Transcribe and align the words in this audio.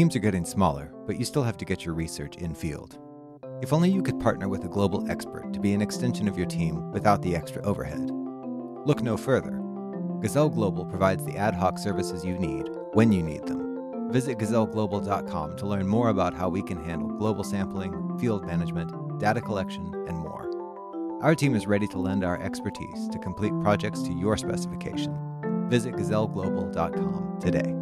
Teams 0.00 0.16
are 0.16 0.20
getting 0.20 0.46
smaller, 0.46 0.94
but 1.06 1.18
you 1.18 1.26
still 1.26 1.42
have 1.42 1.58
to 1.58 1.66
get 1.66 1.84
your 1.84 1.92
research 1.92 2.36
in 2.36 2.54
field. 2.54 2.98
If 3.60 3.70
only 3.70 3.90
you 3.90 4.02
could 4.02 4.18
partner 4.18 4.48
with 4.48 4.64
a 4.64 4.68
global 4.68 5.06
expert 5.10 5.52
to 5.52 5.60
be 5.60 5.74
an 5.74 5.82
extension 5.82 6.26
of 6.26 6.38
your 6.38 6.46
team 6.46 6.90
without 6.90 7.20
the 7.20 7.36
extra 7.36 7.60
overhead. 7.64 8.10
Look 8.86 9.02
no 9.02 9.18
further. 9.18 9.60
Gazelle 10.22 10.48
Global 10.48 10.86
provides 10.86 11.22
the 11.26 11.36
ad 11.36 11.54
hoc 11.54 11.78
services 11.78 12.24
you 12.24 12.38
need 12.38 12.66
when 12.94 13.12
you 13.12 13.22
need 13.22 13.44
them. 13.46 14.10
Visit 14.10 14.38
gazelleglobal.com 14.38 15.58
to 15.58 15.66
learn 15.66 15.86
more 15.86 16.08
about 16.08 16.32
how 16.32 16.48
we 16.48 16.62
can 16.62 16.82
handle 16.82 17.10
global 17.10 17.44
sampling, 17.44 18.18
field 18.18 18.46
management, 18.46 19.20
data 19.20 19.42
collection, 19.42 19.84
and 20.08 20.16
more. 20.16 20.48
Our 21.20 21.34
team 21.34 21.54
is 21.54 21.66
ready 21.66 21.86
to 21.88 21.98
lend 21.98 22.24
our 22.24 22.40
expertise 22.40 23.06
to 23.12 23.18
complete 23.18 23.52
projects 23.60 24.00
to 24.04 24.14
your 24.14 24.38
specification. 24.38 25.14
Visit 25.68 25.92
gazelleglobal.com 25.92 27.38
today. 27.38 27.79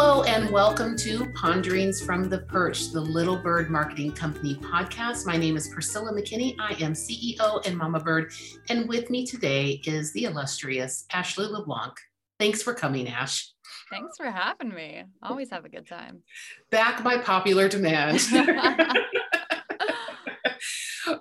Hello, 0.00 0.22
and 0.22 0.48
welcome 0.50 0.96
to 0.98 1.26
Ponderings 1.32 2.00
from 2.00 2.28
the 2.28 2.38
Perch, 2.38 2.92
the 2.92 3.00
Little 3.00 3.36
Bird 3.36 3.68
Marketing 3.68 4.12
Company 4.12 4.54
podcast. 4.54 5.26
My 5.26 5.36
name 5.36 5.56
is 5.56 5.66
Priscilla 5.70 6.12
McKinney. 6.12 6.54
I 6.60 6.74
am 6.74 6.92
CEO 6.92 7.66
and 7.66 7.76
Mama 7.76 7.98
Bird. 7.98 8.30
And 8.70 8.88
with 8.88 9.10
me 9.10 9.26
today 9.26 9.82
is 9.86 10.12
the 10.12 10.26
illustrious 10.26 11.04
Ashley 11.12 11.46
LeBlanc. 11.46 11.94
Thanks 12.38 12.62
for 12.62 12.74
coming, 12.74 13.08
Ash. 13.08 13.52
Thanks 13.90 14.16
for 14.16 14.30
having 14.30 14.68
me. 14.68 15.02
Always 15.20 15.50
have 15.50 15.64
a 15.64 15.68
good 15.68 15.88
time. 15.88 16.22
Back 16.70 17.02
by 17.02 17.18
popular 17.18 17.68
demand. 17.68 18.20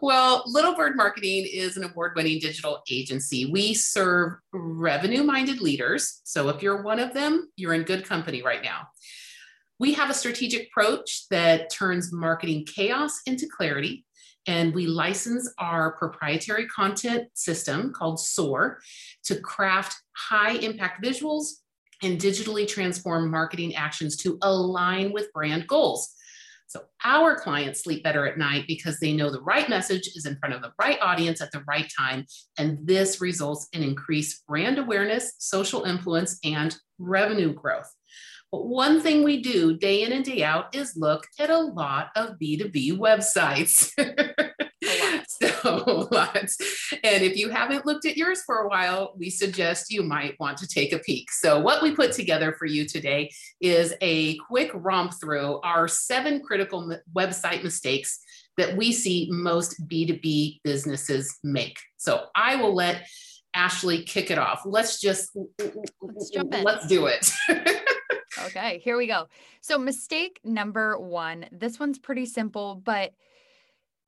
well, 0.01 0.43
Little 0.45 0.75
Bird 0.75 0.95
Marketing 0.95 1.45
is 1.51 1.77
an 1.77 1.83
award 1.83 2.13
winning 2.15 2.39
digital 2.39 2.81
agency. 2.89 3.45
We 3.45 3.73
serve 3.73 4.33
revenue 4.53 5.23
minded 5.23 5.61
leaders. 5.61 6.21
So 6.23 6.49
if 6.49 6.61
you're 6.61 6.81
one 6.81 6.99
of 6.99 7.13
them, 7.13 7.49
you're 7.55 7.73
in 7.73 7.83
good 7.83 8.05
company 8.05 8.41
right 8.41 8.63
now. 8.63 8.87
We 9.79 9.93
have 9.93 10.09
a 10.09 10.13
strategic 10.13 10.67
approach 10.67 11.27
that 11.29 11.69
turns 11.71 12.11
marketing 12.11 12.65
chaos 12.65 13.21
into 13.25 13.47
clarity. 13.47 14.05
And 14.47 14.73
we 14.73 14.87
license 14.87 15.53
our 15.59 15.91
proprietary 15.97 16.67
content 16.67 17.27
system 17.33 17.91
called 17.93 18.19
SOAR 18.19 18.79
to 19.25 19.39
craft 19.39 19.95
high 20.15 20.53
impact 20.53 21.03
visuals 21.03 21.57
and 22.01 22.19
digitally 22.19 22.67
transform 22.67 23.29
marketing 23.29 23.75
actions 23.75 24.15
to 24.17 24.37
align 24.41 25.11
with 25.11 25.33
brand 25.33 25.67
goals. 25.67 26.13
So 26.67 26.81
our 27.03 27.39
clients 27.39 27.83
sleep 27.83 28.03
better 28.03 28.27
at 28.27 28.37
night 28.37 28.65
because 28.67 28.99
they 28.99 29.13
know 29.13 29.31
the 29.31 29.41
right 29.41 29.69
message 29.69 30.09
is 30.15 30.25
in 30.25 30.37
front 30.37 30.53
of 30.53 30.61
the 30.61 30.73
right 30.79 30.99
audience 31.01 31.41
at 31.41 31.51
the 31.51 31.63
right 31.67 31.89
time. 31.97 32.25
And 32.57 32.85
this 32.85 33.21
results 33.21 33.67
in 33.71 33.83
increased 33.83 34.45
brand 34.47 34.77
awareness, 34.77 35.33
social 35.39 35.85
influence, 35.85 36.39
and 36.43 36.75
revenue 36.99 37.53
growth. 37.53 37.89
But 38.51 38.67
one 38.67 39.01
thing 39.01 39.23
we 39.23 39.41
do 39.41 39.77
day 39.77 40.03
in 40.03 40.11
and 40.11 40.23
day 40.23 40.43
out 40.43 40.75
is 40.75 40.95
look 40.95 41.25
at 41.39 41.49
a 41.49 41.57
lot 41.57 42.09
of 42.15 42.37
B2B 42.41 42.97
websites. 42.97 43.91
so 45.85 46.07
lots. 46.11 46.57
And 47.03 47.23
if 47.23 47.35
you 47.35 47.49
haven't 47.49 47.85
looked 47.85 48.05
at 48.05 48.17
yours 48.17 48.41
for 48.45 48.59
a 48.59 48.67
while, 48.67 49.13
we 49.17 49.29
suggest 49.29 49.91
you 49.91 50.03
might 50.03 50.39
want 50.39 50.57
to 50.59 50.67
take 50.67 50.93
a 50.93 50.99
peek. 50.99 51.31
So, 51.31 51.59
what 51.59 51.81
we 51.81 51.95
put 51.95 52.11
together 52.11 52.53
for 52.53 52.65
you 52.65 52.87
today 52.87 53.31
is 53.59 53.93
a 54.01 54.37
quick 54.37 54.71
romp 54.73 55.13
through 55.19 55.59
our 55.61 55.87
seven 55.87 56.41
critical 56.41 56.97
website 57.15 57.63
mistakes 57.63 58.19
that 58.57 58.75
we 58.75 58.91
see 58.91 59.27
most 59.31 59.87
B2B 59.87 60.61
businesses 60.63 61.37
make. 61.43 61.77
So, 61.97 62.25
I 62.35 62.55
will 62.55 62.73
let 62.73 63.05
Ashley 63.53 64.03
kick 64.03 64.31
it 64.31 64.37
off. 64.37 64.61
Let's 64.65 65.01
just 65.01 65.35
let's 66.01 66.29
jump 66.29 66.53
in. 66.53 66.63
Let's 66.63 66.87
do 66.87 67.07
it. 67.07 67.31
okay, 68.45 68.79
here 68.79 68.97
we 68.97 69.07
go. 69.07 69.27
So, 69.61 69.77
mistake 69.77 70.39
number 70.43 70.97
one 70.99 71.47
this 71.51 71.79
one's 71.79 71.99
pretty 71.99 72.25
simple, 72.25 72.75
but 72.75 73.13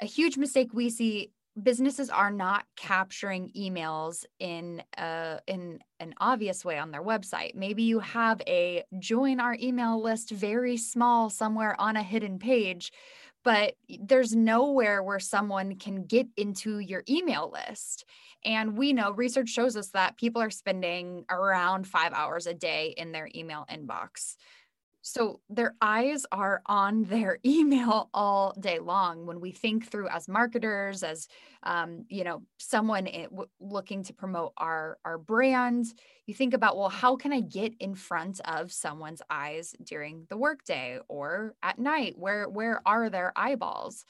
a 0.01 0.05
huge 0.05 0.37
mistake 0.37 0.73
we 0.73 0.89
see 0.89 1.31
businesses 1.61 2.09
are 2.09 2.31
not 2.31 2.65
capturing 2.75 3.51
emails 3.57 4.25
in 4.39 4.81
a, 4.97 5.39
in 5.47 5.79
an 5.99 6.13
obvious 6.19 6.63
way 6.63 6.77
on 6.77 6.91
their 6.91 7.03
website. 7.03 7.55
Maybe 7.55 7.83
you 7.83 7.99
have 7.99 8.41
a 8.47 8.83
join 8.99 9.39
our 9.39 9.55
email 9.59 10.01
list 10.01 10.31
very 10.31 10.77
small 10.77 11.29
somewhere 11.29 11.79
on 11.79 11.95
a 11.95 12.03
hidden 12.03 12.39
page, 12.39 12.91
but 13.43 13.75
there's 13.99 14.35
nowhere 14.35 15.01
where 15.01 15.19
someone 15.19 15.75
can 15.75 16.05
get 16.05 16.27
into 16.37 16.79
your 16.79 17.03
email 17.09 17.51
list. 17.51 18.05
And 18.45 18.77
we 18.77 18.93
know 18.93 19.11
research 19.11 19.49
shows 19.49 19.75
us 19.75 19.89
that 19.89 20.17
people 20.17 20.41
are 20.41 20.49
spending 20.49 21.25
around 21.29 21.87
5 21.87 22.13
hours 22.13 22.47
a 22.47 22.53
day 22.53 22.93
in 22.95 23.11
their 23.11 23.29
email 23.35 23.65
inbox. 23.69 24.35
So 25.01 25.39
their 25.49 25.75
eyes 25.81 26.25
are 26.31 26.61
on 26.65 27.03
their 27.05 27.39
email 27.45 28.09
all 28.13 28.53
day 28.59 28.79
long. 28.79 29.25
When 29.25 29.39
we 29.39 29.51
think 29.51 29.89
through 29.89 30.09
as 30.09 30.27
marketers, 30.27 31.03
as 31.03 31.27
um, 31.63 32.05
you 32.09 32.23
know, 32.23 32.43
someone 32.57 33.07
looking 33.59 34.03
to 34.03 34.13
promote 34.13 34.53
our 34.57 34.97
our 35.05 35.17
brand, 35.17 35.85
you 36.25 36.33
think 36.33 36.53
about, 36.53 36.77
well, 36.77 36.89
how 36.89 37.15
can 37.15 37.33
I 37.33 37.41
get 37.41 37.73
in 37.79 37.95
front 37.95 38.39
of 38.41 38.71
someone's 38.71 39.21
eyes 39.29 39.75
during 39.83 40.25
the 40.29 40.37
workday 40.37 40.99
or 41.07 41.55
at 41.63 41.79
night? 41.79 42.17
Where 42.17 42.47
where 42.49 42.81
are 42.85 43.09
their 43.09 43.33
eyeballs? 43.35 44.05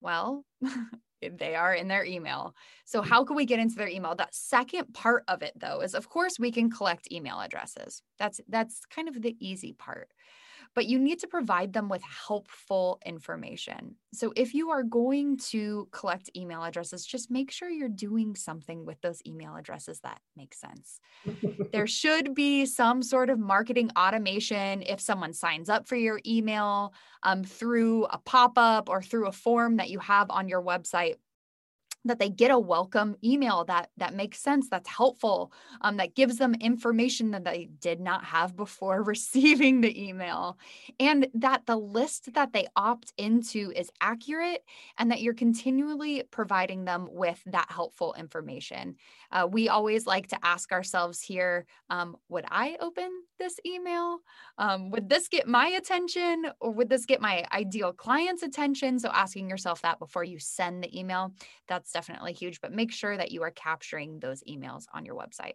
Well, 0.00 0.44
they 1.30 1.54
are 1.54 1.74
in 1.74 1.88
their 1.88 2.04
email. 2.04 2.54
So, 2.84 3.00
mm. 3.00 3.06
how 3.06 3.24
can 3.24 3.36
we 3.36 3.46
get 3.46 3.60
into 3.60 3.76
their 3.76 3.88
email? 3.88 4.14
That 4.14 4.34
second 4.34 4.92
part 4.92 5.24
of 5.28 5.42
it, 5.42 5.52
though, 5.56 5.80
is 5.80 5.94
of 5.94 6.08
course 6.08 6.38
we 6.38 6.50
can 6.50 6.70
collect 6.70 7.10
email 7.12 7.40
addresses. 7.40 8.02
That's 8.18 8.40
that's 8.48 8.84
kind 8.86 9.08
of 9.08 9.20
the 9.20 9.36
easy 9.40 9.72
part 9.72 10.08
but 10.74 10.86
you 10.86 10.98
need 10.98 11.18
to 11.20 11.26
provide 11.26 11.72
them 11.72 11.88
with 11.88 12.02
helpful 12.02 12.98
information. 13.04 13.96
So 14.12 14.32
if 14.36 14.54
you 14.54 14.70
are 14.70 14.82
going 14.82 15.36
to 15.50 15.88
collect 15.92 16.30
email 16.36 16.62
addresses, 16.62 17.04
just 17.04 17.30
make 17.30 17.50
sure 17.50 17.68
you're 17.68 17.88
doing 17.88 18.34
something 18.34 18.84
with 18.84 19.00
those 19.00 19.20
email 19.26 19.56
addresses 19.56 20.00
that 20.00 20.20
makes 20.36 20.60
sense. 20.60 21.00
there 21.72 21.86
should 22.02 22.34
be 22.34 22.66
some 22.66 23.02
sort 23.02 23.30
of 23.30 23.38
marketing 23.38 23.90
automation 23.98 24.82
if 24.82 25.00
someone 25.00 25.32
signs 25.32 25.68
up 25.68 25.86
for 25.86 25.96
your 25.96 26.20
email 26.26 26.94
um, 27.22 27.44
through 27.44 28.04
a 28.06 28.18
pop 28.18 28.52
up 28.56 28.88
or 28.88 29.02
through 29.02 29.26
a 29.26 29.32
form 29.32 29.76
that 29.76 29.90
you 29.90 29.98
have 29.98 30.30
on 30.30 30.48
your 30.48 30.62
website 30.62 31.16
that 32.04 32.18
they 32.18 32.28
get 32.28 32.50
a 32.50 32.58
welcome 32.58 33.16
email 33.22 33.64
that 33.64 33.90
that 33.96 34.14
makes 34.14 34.38
sense 34.38 34.68
that's 34.68 34.88
helpful 34.88 35.52
um, 35.82 35.96
that 35.96 36.14
gives 36.14 36.36
them 36.38 36.54
information 36.54 37.30
that 37.30 37.44
they 37.44 37.68
did 37.80 38.00
not 38.00 38.24
have 38.24 38.56
before 38.56 39.02
receiving 39.12 39.80
the 39.80 40.08
email 40.08 40.58
and 40.98 41.28
that 41.34 41.66
the 41.66 41.76
list 41.76 42.32
that 42.34 42.52
they 42.52 42.66
opt 42.76 43.12
into 43.16 43.72
is 43.74 43.90
accurate 44.00 44.64
and 44.98 45.10
that 45.10 45.22
you're 45.22 45.34
continually 45.34 46.22
providing 46.30 46.84
them 46.84 47.08
with 47.10 47.42
that 47.46 47.70
helpful 47.70 48.14
information. 48.18 48.96
Uh, 49.30 49.46
we 49.50 49.68
always 49.68 50.06
like 50.06 50.28
to 50.28 50.38
ask 50.42 50.72
ourselves 50.72 51.20
here 51.20 51.66
um, 51.90 52.16
would 52.28 52.44
i 52.50 52.76
open 52.80 53.10
this 53.42 53.58
email 53.66 54.18
um, 54.58 54.90
would 54.90 55.08
this 55.08 55.26
get 55.28 55.46
my 55.48 55.66
attention 55.66 56.46
or 56.60 56.70
would 56.70 56.88
this 56.88 57.04
get 57.04 57.20
my 57.20 57.44
ideal 57.52 57.92
client's 57.92 58.42
attention 58.42 58.98
so 58.98 59.08
asking 59.12 59.50
yourself 59.50 59.82
that 59.82 59.98
before 59.98 60.24
you 60.24 60.38
send 60.38 60.82
the 60.82 60.98
email 60.98 61.32
that's 61.72 61.92
definitely 61.92 62.32
huge, 62.32 62.60
but 62.60 62.72
make 62.72 62.92
sure 62.92 63.16
that 63.16 63.32
you 63.32 63.42
are 63.42 63.50
capturing 63.50 64.20
those 64.20 64.42
emails 64.48 64.84
on 64.92 65.04
your 65.04 65.16
website. 65.16 65.54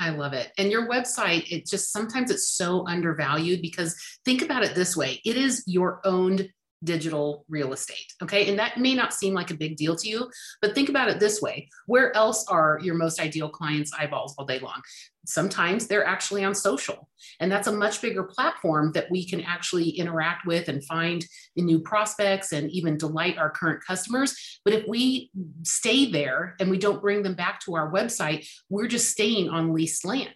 I 0.00 0.10
love 0.10 0.32
it. 0.32 0.52
And 0.56 0.70
your 0.70 0.88
website, 0.88 1.50
it 1.50 1.66
just 1.66 1.92
sometimes 1.92 2.30
it's 2.30 2.48
so 2.48 2.86
undervalued 2.86 3.60
because 3.60 3.96
think 4.24 4.42
about 4.42 4.62
it 4.62 4.74
this 4.74 4.96
way 4.96 5.20
it 5.24 5.36
is 5.36 5.64
your 5.66 6.00
owned 6.04 6.48
digital 6.84 7.44
real 7.48 7.72
estate. 7.72 8.12
Okay. 8.22 8.48
And 8.48 8.58
that 8.58 8.78
may 8.78 8.94
not 8.94 9.12
seem 9.12 9.34
like 9.34 9.50
a 9.50 9.56
big 9.56 9.76
deal 9.76 9.96
to 9.96 10.08
you, 10.08 10.30
but 10.62 10.74
think 10.74 10.88
about 10.88 11.08
it 11.08 11.18
this 11.18 11.42
way 11.42 11.68
where 11.86 12.14
else 12.16 12.46
are 12.48 12.78
your 12.82 12.94
most 12.94 13.20
ideal 13.20 13.48
clients' 13.48 13.92
eyeballs 13.98 14.34
all 14.38 14.46
day 14.46 14.58
long? 14.58 14.80
Sometimes 15.26 15.86
they're 15.86 16.06
actually 16.06 16.44
on 16.44 16.54
social. 16.54 17.08
And 17.40 17.50
that's 17.50 17.66
a 17.66 17.72
much 17.72 18.00
bigger 18.00 18.22
platform 18.22 18.92
that 18.92 19.10
we 19.10 19.26
can 19.28 19.42
actually 19.42 19.90
interact 19.90 20.46
with 20.46 20.68
and 20.68 20.84
find 20.84 21.24
new 21.56 21.80
prospects 21.80 22.52
and 22.52 22.70
even 22.70 22.96
delight 22.96 23.36
our 23.36 23.50
current 23.50 23.82
customers. 23.84 24.60
But 24.64 24.74
if 24.74 24.86
we 24.88 25.30
stay 25.64 26.10
there 26.10 26.54
and 26.60 26.70
we 26.70 26.78
don't 26.78 27.02
bring 27.02 27.22
them 27.22 27.34
back 27.34 27.60
to 27.60 27.74
our 27.74 27.92
website, 27.92 28.48
we're 28.70 28.86
just 28.86 29.10
staying 29.10 29.48
on 29.50 29.74
leased 29.74 30.04
land. 30.04 30.34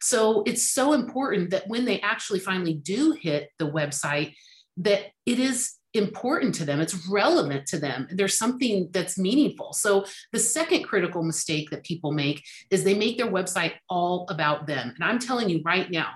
So 0.00 0.42
it's 0.46 0.70
so 0.72 0.94
important 0.94 1.50
that 1.50 1.68
when 1.68 1.84
they 1.84 2.00
actually 2.00 2.40
finally 2.40 2.74
do 2.74 3.12
hit 3.12 3.50
the 3.58 3.70
website, 3.70 4.34
that 4.80 5.06
it 5.26 5.38
is 5.38 5.74
important 5.92 6.54
to 6.54 6.64
them, 6.64 6.80
it's 6.80 7.08
relevant 7.08 7.66
to 7.66 7.78
them. 7.78 8.06
There's 8.12 8.38
something 8.38 8.88
that's 8.92 9.18
meaningful. 9.18 9.72
So, 9.72 10.04
the 10.32 10.38
second 10.38 10.84
critical 10.84 11.22
mistake 11.22 11.70
that 11.70 11.84
people 11.84 12.12
make 12.12 12.44
is 12.70 12.84
they 12.84 12.94
make 12.94 13.18
their 13.18 13.30
website 13.30 13.72
all 13.88 14.26
about 14.28 14.66
them. 14.66 14.92
And 14.94 15.04
I'm 15.04 15.18
telling 15.18 15.48
you 15.48 15.62
right 15.64 15.90
now, 15.90 16.10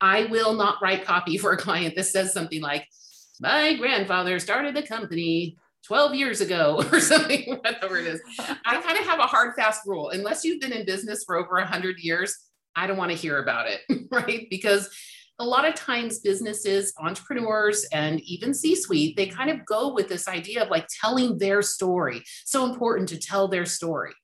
I 0.00 0.24
will 0.26 0.54
not 0.54 0.80
write 0.82 1.04
copy 1.04 1.36
for 1.38 1.52
a 1.52 1.58
client 1.58 1.94
that 1.96 2.04
says 2.04 2.32
something 2.32 2.62
like, 2.62 2.86
My 3.40 3.74
grandfather 3.74 4.38
started 4.38 4.76
a 4.76 4.86
company 4.86 5.56
12 5.86 6.14
years 6.14 6.40
ago 6.40 6.84
or 6.92 7.00
something, 7.00 7.58
whatever 7.62 7.98
it 7.98 8.06
is. 8.06 8.20
I 8.38 8.80
kind 8.80 8.98
of 8.98 9.04
have 9.06 9.20
a 9.20 9.26
hard, 9.26 9.54
fast 9.56 9.82
rule. 9.86 10.10
Unless 10.10 10.44
you've 10.44 10.60
been 10.60 10.72
in 10.72 10.86
business 10.86 11.24
for 11.24 11.36
over 11.36 11.54
100 11.54 11.98
years, 11.98 12.36
I 12.74 12.86
don't 12.86 12.96
want 12.96 13.10
to 13.10 13.16
hear 13.16 13.38
about 13.42 13.66
it, 13.68 13.80
right? 14.10 14.46
Because 14.50 14.88
a 15.38 15.44
lot 15.44 15.66
of 15.66 15.74
times 15.74 16.18
businesses, 16.18 16.92
entrepreneurs, 16.98 17.84
and 17.92 18.20
even 18.22 18.52
C 18.52 18.74
suite, 18.74 19.16
they 19.16 19.26
kind 19.26 19.50
of 19.50 19.64
go 19.64 19.92
with 19.92 20.08
this 20.08 20.26
idea 20.26 20.62
of 20.62 20.70
like 20.70 20.86
telling 21.00 21.38
their 21.38 21.62
story. 21.62 22.22
So 22.44 22.64
important 22.64 23.08
to 23.10 23.18
tell 23.18 23.48
their 23.48 23.66
story. 23.66 24.14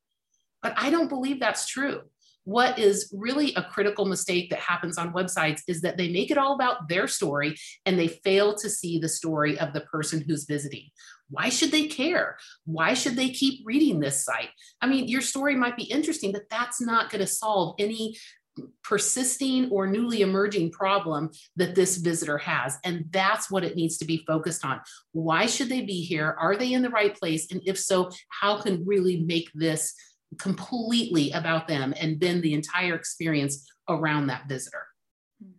But 0.62 0.75
I 0.76 0.90
don't 0.90 1.08
believe 1.08 1.40
that's 1.40 1.66
true. 1.66 2.00
What 2.44 2.78
is 2.78 3.11
really 3.16 3.55
a 3.55 3.62
critical 3.62 4.05
mistake 4.05 4.50
that 4.50 4.58
happens 4.58 4.99
on 4.99 5.14
websites 5.14 5.61
is 5.66 5.81
that 5.81 5.96
they 5.96 6.11
make 6.11 6.31
it 6.31 6.37
all 6.37 6.55
about 6.55 6.88
their 6.88 7.08
story 7.08 7.56
and 7.87 7.99
they 7.99 8.08
fail 8.08 8.55
to 8.56 8.69
see 8.69 8.99
the 8.99 9.08
story 9.08 9.58
of 9.58 9.72
the 9.72 9.81
person 9.82 10.22
who's 10.26 10.44
visiting. 10.44 10.88
Why 11.31 11.49
should 11.49 11.70
they 11.70 11.87
care? 11.87 12.37
Why 12.66 12.93
should 12.93 13.16
they 13.16 13.31
keep 13.31 13.61
reading 13.64 13.99
this 13.99 14.25
site? 14.25 14.50
I 14.82 14.87
mean, 14.87 15.08
your 15.08 15.22
story 15.22 15.55
might 15.55 15.76
be 15.76 15.84
interesting, 15.84 16.32
but 16.32 16.50
that's 16.50 16.82
not 16.82 17.11
going 17.11 17.22
to 17.22 17.26
solve 17.26 17.76
any 17.78 18.16
persisting 18.83 19.71
or 19.71 19.87
newly 19.87 20.21
emerging 20.21 20.71
problem 20.71 21.31
that 21.56 21.75
this 21.75 21.97
visitor 21.97 22.39
has. 22.39 22.79
And 22.85 23.06
that's 23.11 23.51
what 23.51 23.65
it 23.65 23.77
needs 23.77 23.99
to 23.99 24.05
be 24.05 24.25
focused 24.27 24.65
on. 24.65 24.81
Why 25.12 25.47
should 25.47 25.69
they 25.69 25.83
be 25.83 26.03
here? 26.03 26.37
Are 26.39 26.56
they 26.56 26.73
in 26.73 26.83
the 26.83 26.91
right 26.91 27.15
place? 27.15 27.51
And 27.51 27.61
if 27.65 27.79
so, 27.79 28.11
how 28.29 28.61
can 28.61 28.85
really 28.87 29.23
make 29.23 29.51
this 29.55 29.95
completely 30.39 31.31
about 31.33 31.69
them 31.69 31.95
and 31.99 32.19
bend 32.19 32.43
the 32.43 32.55
entire 32.55 32.95
experience 32.95 33.71
around 33.89 34.29
that 34.29 34.49
visitor? 34.49 34.87
Hmm. 35.43 35.53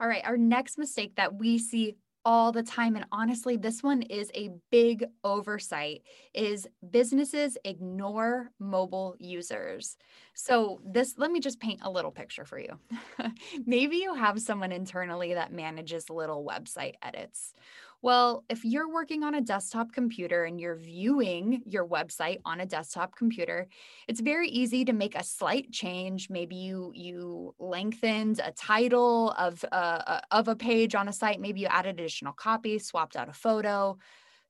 All 0.00 0.08
right, 0.08 0.24
our 0.24 0.36
next 0.36 0.78
mistake 0.78 1.16
that 1.16 1.34
we 1.34 1.58
see 1.58 1.96
all 2.24 2.52
the 2.52 2.62
time 2.62 2.94
and 2.96 3.06
honestly 3.10 3.56
this 3.56 3.82
one 3.82 4.02
is 4.02 4.30
a 4.34 4.50
big 4.70 5.04
oversight 5.24 6.02
is 6.34 6.66
businesses 6.90 7.58
ignore 7.64 8.50
mobile 8.58 9.16
users. 9.18 9.96
So 10.34 10.80
this 10.84 11.14
let 11.18 11.30
me 11.30 11.40
just 11.40 11.60
paint 11.60 11.80
a 11.82 11.90
little 11.90 12.12
picture 12.12 12.44
for 12.44 12.58
you. 12.58 12.78
Maybe 13.66 13.96
you 13.96 14.14
have 14.14 14.40
someone 14.40 14.72
internally 14.72 15.34
that 15.34 15.52
manages 15.52 16.10
little 16.10 16.44
website 16.44 16.94
edits 17.02 17.54
well, 18.02 18.44
if 18.48 18.64
you're 18.64 18.92
working 18.92 19.22
on 19.22 19.36
a 19.36 19.40
desktop 19.40 19.92
computer 19.92 20.44
and 20.44 20.60
you're 20.60 20.76
viewing 20.76 21.62
your 21.64 21.86
website 21.86 22.40
on 22.44 22.60
a 22.60 22.66
desktop 22.66 23.14
computer, 23.14 23.68
it's 24.08 24.20
very 24.20 24.48
easy 24.48 24.84
to 24.84 24.92
make 24.92 25.14
a 25.14 25.22
slight 25.22 25.70
change. 25.70 26.28
Maybe 26.28 26.56
you 26.56 26.90
you 26.94 27.54
lengthened 27.60 28.40
a 28.44 28.50
title 28.50 29.30
of 29.38 29.64
uh, 29.70 30.02
uh, 30.06 30.20
of 30.32 30.48
a 30.48 30.56
page 30.56 30.96
on 30.96 31.08
a 31.08 31.12
site. 31.12 31.40
Maybe 31.40 31.60
you 31.60 31.68
added 31.68 32.00
additional 32.00 32.32
copy, 32.32 32.80
swapped 32.80 33.14
out 33.14 33.28
a 33.28 33.32
photo. 33.32 33.96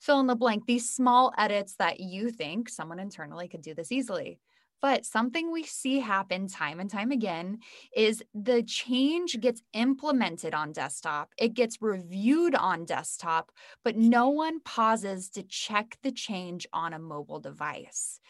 Fill 0.01 0.21
in 0.21 0.27
the 0.27 0.35
blank. 0.35 0.67
These 0.67 0.89
small 0.89 1.33
edits 1.37 1.77
that 1.77 2.01
you 2.01 2.31
think 2.31 2.71
someone 2.71 2.99
internally 2.99 3.49
could 3.49 3.63
do 3.63 3.75
this 3.75 3.93
easily. 3.93 4.41
But 4.83 5.07
something 5.07 5.51
we 5.53 5.63
see 5.63 6.01
happen 6.01 6.49
time 6.49 6.81
and 6.81 6.91
time 6.91 7.13
again 7.13 7.61
is 7.97 8.23
the 8.35 8.63
change 8.65 9.41
gets 9.41 9.63
implemented 9.73 10.55
on 10.55 10.73
desktop, 10.73 11.33
it 11.39 11.55
gets 11.55 11.81
reviewed 11.81 12.55
on 12.57 12.85
desktop, 12.85 13.53
but 13.85 13.97
no 13.97 14.29
one 14.29 14.61
pauses 14.61 15.31
to 15.31 15.43
check 15.45 15.99
the 16.03 16.13
change 16.13 16.67
on 16.73 16.93
a 16.93 16.99
mobile 16.99 17.41
device. 17.41 18.21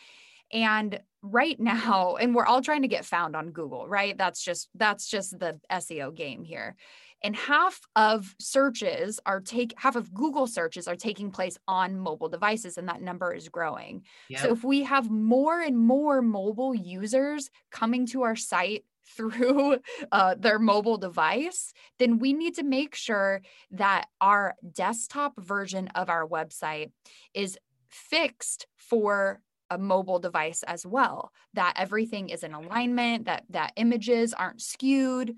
And 0.52 1.00
right 1.22 1.58
now, 1.58 2.16
and 2.16 2.34
we're 2.34 2.46
all 2.46 2.62
trying 2.62 2.82
to 2.82 2.88
get 2.88 3.04
found 3.04 3.36
on 3.36 3.50
Google, 3.50 3.88
right? 3.88 4.16
That's 4.16 4.44
just 4.44 4.68
that's 4.74 5.08
just 5.08 5.38
the 5.38 5.60
SEO 5.70 6.14
game 6.14 6.44
here 6.44 6.76
and 7.24 7.36
half 7.36 7.80
of 7.94 8.34
searches 8.38 9.20
are 9.26 9.40
take 9.40 9.74
half 9.76 9.96
of 9.96 10.12
google 10.12 10.46
searches 10.46 10.88
are 10.88 10.96
taking 10.96 11.30
place 11.30 11.58
on 11.68 11.98
mobile 11.98 12.28
devices 12.28 12.78
and 12.78 12.88
that 12.88 13.00
number 13.00 13.32
is 13.32 13.48
growing 13.48 14.02
yep. 14.28 14.40
so 14.40 14.52
if 14.52 14.64
we 14.64 14.82
have 14.82 15.10
more 15.10 15.60
and 15.60 15.78
more 15.78 16.20
mobile 16.20 16.74
users 16.74 17.50
coming 17.70 18.06
to 18.06 18.22
our 18.22 18.36
site 18.36 18.84
through 19.16 19.78
uh, 20.12 20.36
their 20.38 20.60
mobile 20.60 20.96
device, 20.96 21.72
then 21.98 22.18
we 22.18 22.32
need 22.32 22.54
to 22.54 22.62
make 22.62 22.94
sure 22.94 23.42
that 23.72 24.06
our 24.20 24.54
desktop 24.72 25.34
version 25.38 25.88
of 25.88 26.08
our 26.08 26.26
website 26.26 26.92
is 27.34 27.58
fixed 27.90 28.68
for 28.76 29.40
a 29.72 29.78
mobile 29.78 30.18
device 30.18 30.62
as 30.64 30.86
well 30.86 31.32
that 31.54 31.74
everything 31.76 32.28
is 32.28 32.42
in 32.42 32.52
alignment 32.52 33.24
that 33.24 33.44
that 33.48 33.72
images 33.76 34.34
aren't 34.34 34.60
skewed 34.60 35.34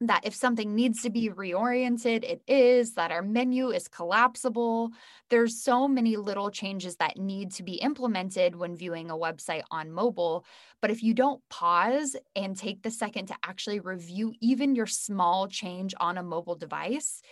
that 0.00 0.26
if 0.26 0.34
something 0.34 0.74
needs 0.74 1.00
to 1.02 1.10
be 1.10 1.30
reoriented, 1.30 2.22
it 2.22 2.42
is, 2.46 2.92
that 2.94 3.10
our 3.10 3.22
menu 3.22 3.70
is 3.70 3.88
collapsible. 3.88 4.90
There's 5.30 5.62
so 5.62 5.88
many 5.88 6.16
little 6.16 6.50
changes 6.50 6.96
that 6.96 7.16
need 7.16 7.52
to 7.52 7.62
be 7.62 7.76
implemented 7.76 8.56
when 8.56 8.76
viewing 8.76 9.10
a 9.10 9.16
website 9.16 9.62
on 9.70 9.90
mobile. 9.90 10.44
But 10.82 10.90
if 10.90 11.02
you 11.02 11.14
don't 11.14 11.40
pause 11.48 12.14
and 12.34 12.54
take 12.54 12.82
the 12.82 12.90
second 12.90 13.26
to 13.28 13.36
actually 13.42 13.80
review 13.80 14.34
even 14.42 14.74
your 14.74 14.86
small 14.86 15.48
change 15.48 15.94
on 15.98 16.18
a 16.18 16.22
mobile 16.22 16.56
device, 16.56 17.22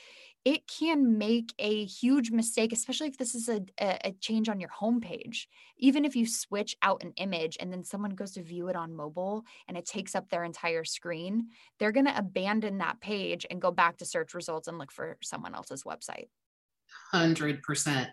it 0.44 0.69
can 0.69 1.17
make 1.17 1.55
a 1.58 1.87
huge 1.87 2.31
mistake, 2.31 2.73
especially 2.73 3.08
if 3.08 3.17
this 3.17 3.35
is 3.35 3.49
a, 3.49 3.62
a, 3.81 4.12
change 4.20 4.49
on 4.49 4.61
your 4.61 4.69
homepage. 4.69 5.46
Even 5.79 6.05
if 6.05 6.14
you 6.14 6.26
switch 6.26 6.76
out 6.82 7.02
an 7.02 7.12
image 7.17 7.56
and 7.61 7.73
then 7.73 7.82
someone 7.82 8.11
goes 8.14 8.32
to 8.32 8.43
view 8.43 8.69
it 8.69 8.76
on 8.76 8.94
mobile 8.94 9.44
and 9.69 9.76
it 9.76 9.87
takes 9.87 10.14
up 10.14 10.29
their 10.29 10.44
entire 10.44 10.85
screen, 10.85 11.49
they're 11.79 11.93
going 11.93 12.06
to 12.06 12.19
abandon 12.19 12.79
that 12.79 13.00
page 13.00 13.46
and 13.50 13.62
go 13.62 13.70
back 13.70 13.96
to 13.96 14.05
search 14.05 14.35
results 14.35 14.69
and 14.69 14.79
look 14.79 14.93
for 14.93 15.17
someone 15.23 15.55
else's 15.55 15.85
website. 15.85 16.29
100%. 17.14 18.06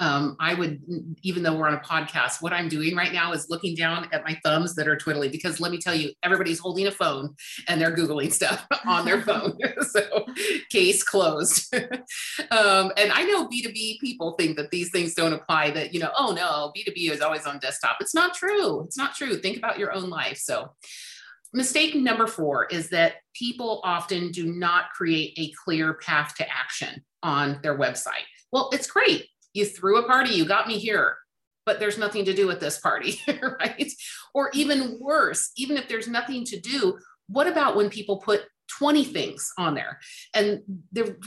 Um, 0.00 0.36
I 0.40 0.54
would, 0.54 0.80
even 1.22 1.42
though 1.42 1.56
we're 1.56 1.68
on 1.68 1.74
a 1.74 1.80
podcast, 1.80 2.42
what 2.42 2.52
I'm 2.52 2.68
doing 2.68 2.96
right 2.96 3.12
now 3.12 3.32
is 3.32 3.48
looking 3.48 3.74
down 3.74 4.08
at 4.12 4.24
my 4.24 4.38
thumbs 4.44 4.74
that 4.74 4.88
are 4.88 4.96
twiddly 4.96 5.30
because 5.30 5.60
let 5.60 5.70
me 5.70 5.78
tell 5.78 5.94
you, 5.94 6.12
everybody's 6.22 6.58
holding 6.58 6.86
a 6.86 6.90
phone 6.90 7.34
and 7.68 7.80
they're 7.80 7.94
Googling 7.94 8.32
stuff 8.32 8.66
on 8.86 9.04
their 9.04 9.22
phone. 9.28 9.56
so, 9.90 10.26
case 10.70 11.02
closed. 11.02 11.72
um, 11.74 12.92
and 12.96 13.12
I 13.12 13.24
know 13.24 13.48
B2B 13.48 14.00
people 14.00 14.32
think 14.32 14.56
that 14.56 14.70
these 14.70 14.90
things 14.90 15.14
don't 15.14 15.32
apply, 15.32 15.70
that, 15.72 15.94
you 15.94 16.00
know, 16.00 16.10
oh 16.18 16.32
no, 16.32 16.72
B2B 16.76 17.10
is 17.10 17.20
always 17.20 17.46
on 17.46 17.58
desktop. 17.58 17.98
It's 18.00 18.14
not 18.14 18.34
true. 18.34 18.82
It's 18.82 18.98
not 18.98 19.14
true. 19.14 19.36
Think 19.36 19.56
about 19.56 19.78
your 19.78 19.92
own 19.92 20.10
life. 20.10 20.38
So, 20.38 20.70
mistake 21.54 21.94
number 21.94 22.26
four 22.26 22.66
is 22.66 22.90
that 22.90 23.14
people 23.34 23.80
often 23.82 24.30
do 24.30 24.52
not 24.52 24.90
create 24.90 25.32
a 25.38 25.50
clear 25.64 25.94
path 25.94 26.34
to 26.36 26.46
action 26.50 27.02
on 27.22 27.60
their 27.62 27.76
website. 27.76 28.26
Well, 28.52 28.70
it's 28.72 28.90
great. 28.90 29.26
You 29.52 29.64
threw 29.64 29.98
a 29.98 30.06
party, 30.06 30.34
you 30.34 30.44
got 30.44 30.68
me 30.68 30.78
here, 30.78 31.16
but 31.66 31.80
there's 31.80 31.98
nothing 31.98 32.24
to 32.26 32.34
do 32.34 32.46
with 32.46 32.60
this 32.60 32.78
party, 32.78 33.20
right? 33.60 33.92
Or 34.34 34.50
even 34.54 34.98
worse, 35.00 35.50
even 35.56 35.76
if 35.76 35.88
there's 35.88 36.08
nothing 36.08 36.44
to 36.46 36.60
do, 36.60 36.98
what 37.28 37.46
about 37.46 37.76
when 37.76 37.90
people 37.90 38.18
put 38.18 38.42
20 38.78 39.04
things 39.04 39.50
on 39.56 39.74
there 39.74 39.98
and 40.34 40.60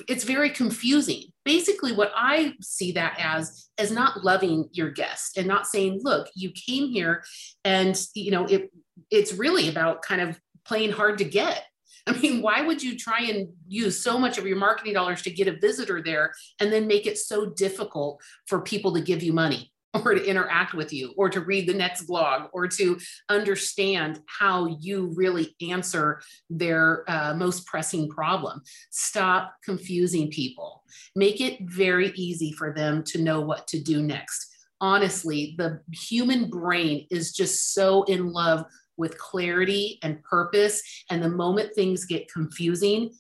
it's 0.07 0.24
very 0.24 0.50
confusing 0.51 1.24
basically 1.43 1.91
what 1.91 2.12
i 2.15 2.53
see 2.62 2.91
that 2.91 3.15
as 3.19 3.69
as 3.79 3.91
not 3.91 4.24
loving 4.24 4.69
your 4.74 4.91
guest 4.91 5.38
and 5.38 5.48
not 5.48 5.65
saying 5.65 6.00
look 6.03 6.27
you 6.36 6.51
came 6.51 6.88
here 6.89 7.24
and 7.65 8.05
you 8.13 8.29
know 8.29 8.45
it 8.45 8.69
it's 9.10 9.33
really 9.33 9.69
about 9.69 10.03
kind 10.03 10.21
of 10.21 10.39
playing 10.65 10.91
hard 10.91 11.17
to 11.17 11.24
get 11.24 11.63
I 12.08 12.17
mean, 12.20 12.41
why 12.41 12.62
would 12.62 12.81
you 12.81 12.98
try 12.98 13.22
and 13.22 13.50
use 13.67 14.03
so 14.03 14.17
much 14.17 14.38
of 14.38 14.48
your 14.48 14.58
marketing 14.58 14.93
dollars 14.93 15.22
to 15.24 15.31
get 15.31 15.48
a 15.48 15.58
visitor 15.60 16.01
there 16.01 16.34
and 16.60 16.72
then 16.72 16.88
make 16.88 17.05
it 17.05 17.17
so 17.17 17.48
difficult 17.48 18.22
for 18.48 18.62
people 18.62 18.93
to 18.93 19.01
give 19.01 19.22
you 19.22 19.34
money 19.34 19.72
or 19.93 20.13
to 20.13 20.25
interact 20.25 20.74
with 20.74 20.93
you 20.93 21.13
or 21.17 21.29
to 21.29 21.41
read 21.41 21.67
the 21.67 21.74
next 21.74 22.03
blog 22.03 22.50
or 22.53 22.67
to 22.67 22.98
understand 23.29 24.20
how 24.25 24.65
you 24.79 25.12
really 25.15 25.55
answer 25.62 26.22
their 26.50 27.03
uh, 27.10 27.34
most 27.34 27.65
pressing 27.65 28.10
problem? 28.10 28.62
Stop 28.89 29.53
confusing 29.63 30.29
people. 30.31 30.84
Make 31.15 31.41
it 31.41 31.60
very 31.62 32.12
easy 32.15 32.51
for 32.53 32.74
them 32.74 33.03
to 33.05 33.22
know 33.22 33.41
what 33.41 33.67
to 33.67 33.81
do 33.81 34.01
next 34.01 34.48
honestly, 34.81 35.53
the 35.58 35.79
human 35.93 36.50
brain 36.50 37.05
is 37.12 37.31
just 37.31 37.74
so 37.74 38.03
in 38.03 38.34
love 38.34 38.65
with 39.01 39.17
clarity 39.17 40.00
and 40.03 40.24
purpose. 40.24 40.81
And 41.10 41.22
the 41.22 41.29
moment 41.29 41.75
things 41.75 42.05
get 42.05 42.31
confusing, 42.31 43.12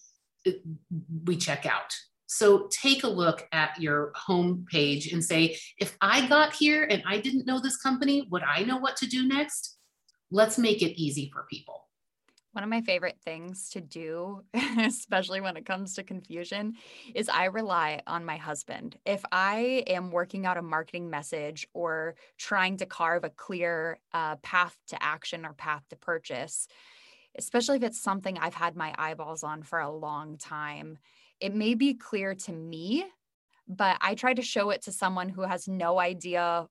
we 1.25 1.35
check 1.35 1.65
out. 1.65 1.93
So 2.27 2.69
take 2.71 3.03
a 3.03 3.09
look 3.09 3.45
at 3.51 3.81
your 3.81 4.13
home 4.15 4.65
page 4.71 5.11
and 5.11 5.21
say, 5.21 5.57
if 5.77 5.97
I 5.99 6.27
got 6.27 6.53
here 6.53 6.87
and 6.89 7.03
I 7.05 7.17
didn't 7.17 7.45
know 7.45 7.59
this 7.59 7.75
company, 7.75 8.25
would 8.31 8.43
I 8.43 8.63
know 8.63 8.77
what 8.77 8.95
to 8.97 9.07
do 9.07 9.27
next? 9.27 9.77
Let's 10.31 10.57
make 10.57 10.81
it 10.81 10.97
easy 10.97 11.29
for 11.33 11.45
people. 11.49 11.89
One 12.53 12.65
of 12.65 12.69
my 12.69 12.81
favorite 12.81 13.17
things 13.23 13.69
to 13.69 13.81
do, 13.81 14.43
especially 14.79 15.39
when 15.39 15.55
it 15.55 15.65
comes 15.65 15.95
to 15.95 16.03
confusion, 16.03 16.73
is 17.15 17.29
I 17.29 17.45
rely 17.45 18.01
on 18.07 18.25
my 18.25 18.35
husband. 18.35 18.97
If 19.05 19.23
I 19.31 19.83
am 19.87 20.11
working 20.11 20.45
out 20.45 20.57
a 20.57 20.61
marketing 20.61 21.09
message 21.09 21.65
or 21.73 22.15
trying 22.37 22.77
to 22.77 22.85
carve 22.85 23.23
a 23.23 23.29
clear 23.29 23.99
uh, 24.13 24.35
path 24.37 24.75
to 24.87 25.01
action 25.01 25.45
or 25.45 25.53
path 25.53 25.83
to 25.89 25.95
purchase, 25.95 26.67
especially 27.37 27.77
if 27.77 27.83
it's 27.83 28.01
something 28.01 28.37
I've 28.37 28.53
had 28.53 28.75
my 28.75 28.93
eyeballs 28.97 29.43
on 29.43 29.63
for 29.63 29.79
a 29.79 29.91
long 29.91 30.37
time, 30.37 30.97
it 31.39 31.55
may 31.55 31.73
be 31.73 31.93
clear 31.93 32.35
to 32.35 32.51
me 32.51 33.05
but 33.67 33.97
I 34.01 34.15
try 34.15 34.33
to 34.33 34.41
show 34.41 34.69
it 34.71 34.81
to 34.83 34.91
someone 34.91 35.29
who 35.29 35.43
has 35.43 35.67
no 35.67 35.99
idea 35.99 36.67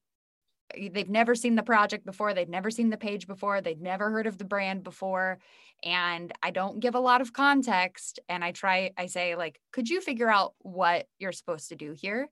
they've 0.92 1.08
never 1.08 1.34
seen 1.34 1.54
the 1.54 1.62
project 1.62 2.04
before 2.04 2.34
they've 2.34 2.48
never 2.48 2.70
seen 2.70 2.90
the 2.90 2.96
page 2.96 3.26
before 3.26 3.60
they've 3.60 3.80
never 3.80 4.10
heard 4.10 4.26
of 4.26 4.38
the 4.38 4.44
brand 4.44 4.82
before 4.82 5.38
and 5.82 6.32
i 6.42 6.50
don't 6.50 6.80
give 6.80 6.94
a 6.94 7.00
lot 7.00 7.20
of 7.20 7.32
context 7.32 8.20
and 8.28 8.44
i 8.44 8.52
try 8.52 8.90
i 8.96 9.06
say 9.06 9.34
like 9.34 9.60
could 9.72 9.88
you 9.88 10.00
figure 10.00 10.30
out 10.30 10.54
what 10.60 11.06
you're 11.18 11.32
supposed 11.32 11.68
to 11.68 11.76
do 11.76 11.94
here? 11.96 12.28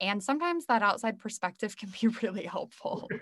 And 0.00 0.22
sometimes 0.22 0.66
that 0.66 0.82
outside 0.82 1.18
perspective 1.18 1.76
can 1.78 1.92
be 2.00 2.08
really 2.22 2.44
helpful. 2.44 3.08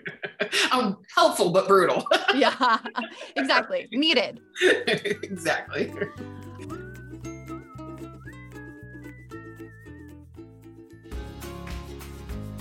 Um, 0.71 0.97
helpful 1.15 1.51
but 1.51 1.67
brutal. 1.67 2.05
Yeah 2.35 2.77
exactly. 3.35 3.87
Needed. 3.91 4.39
Exactly 4.61 5.91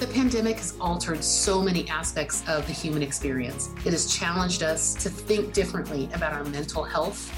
The 0.03 0.09
pandemic 0.09 0.57
has 0.57 0.75
altered 0.81 1.23
so 1.23 1.63
many 1.63 1.89
aspects 1.89 2.43
of 2.49 2.67
the 2.67 2.73
human 2.73 3.05
experience. 3.05 3.69
It 3.85 3.93
has 3.93 4.13
challenged 4.13 4.65
us 4.65 4.95
to 4.95 5.09
think 5.09 5.53
differently 5.53 6.09
about 6.13 6.33
our 6.33 6.43
mental 6.43 6.83
health, 6.83 7.33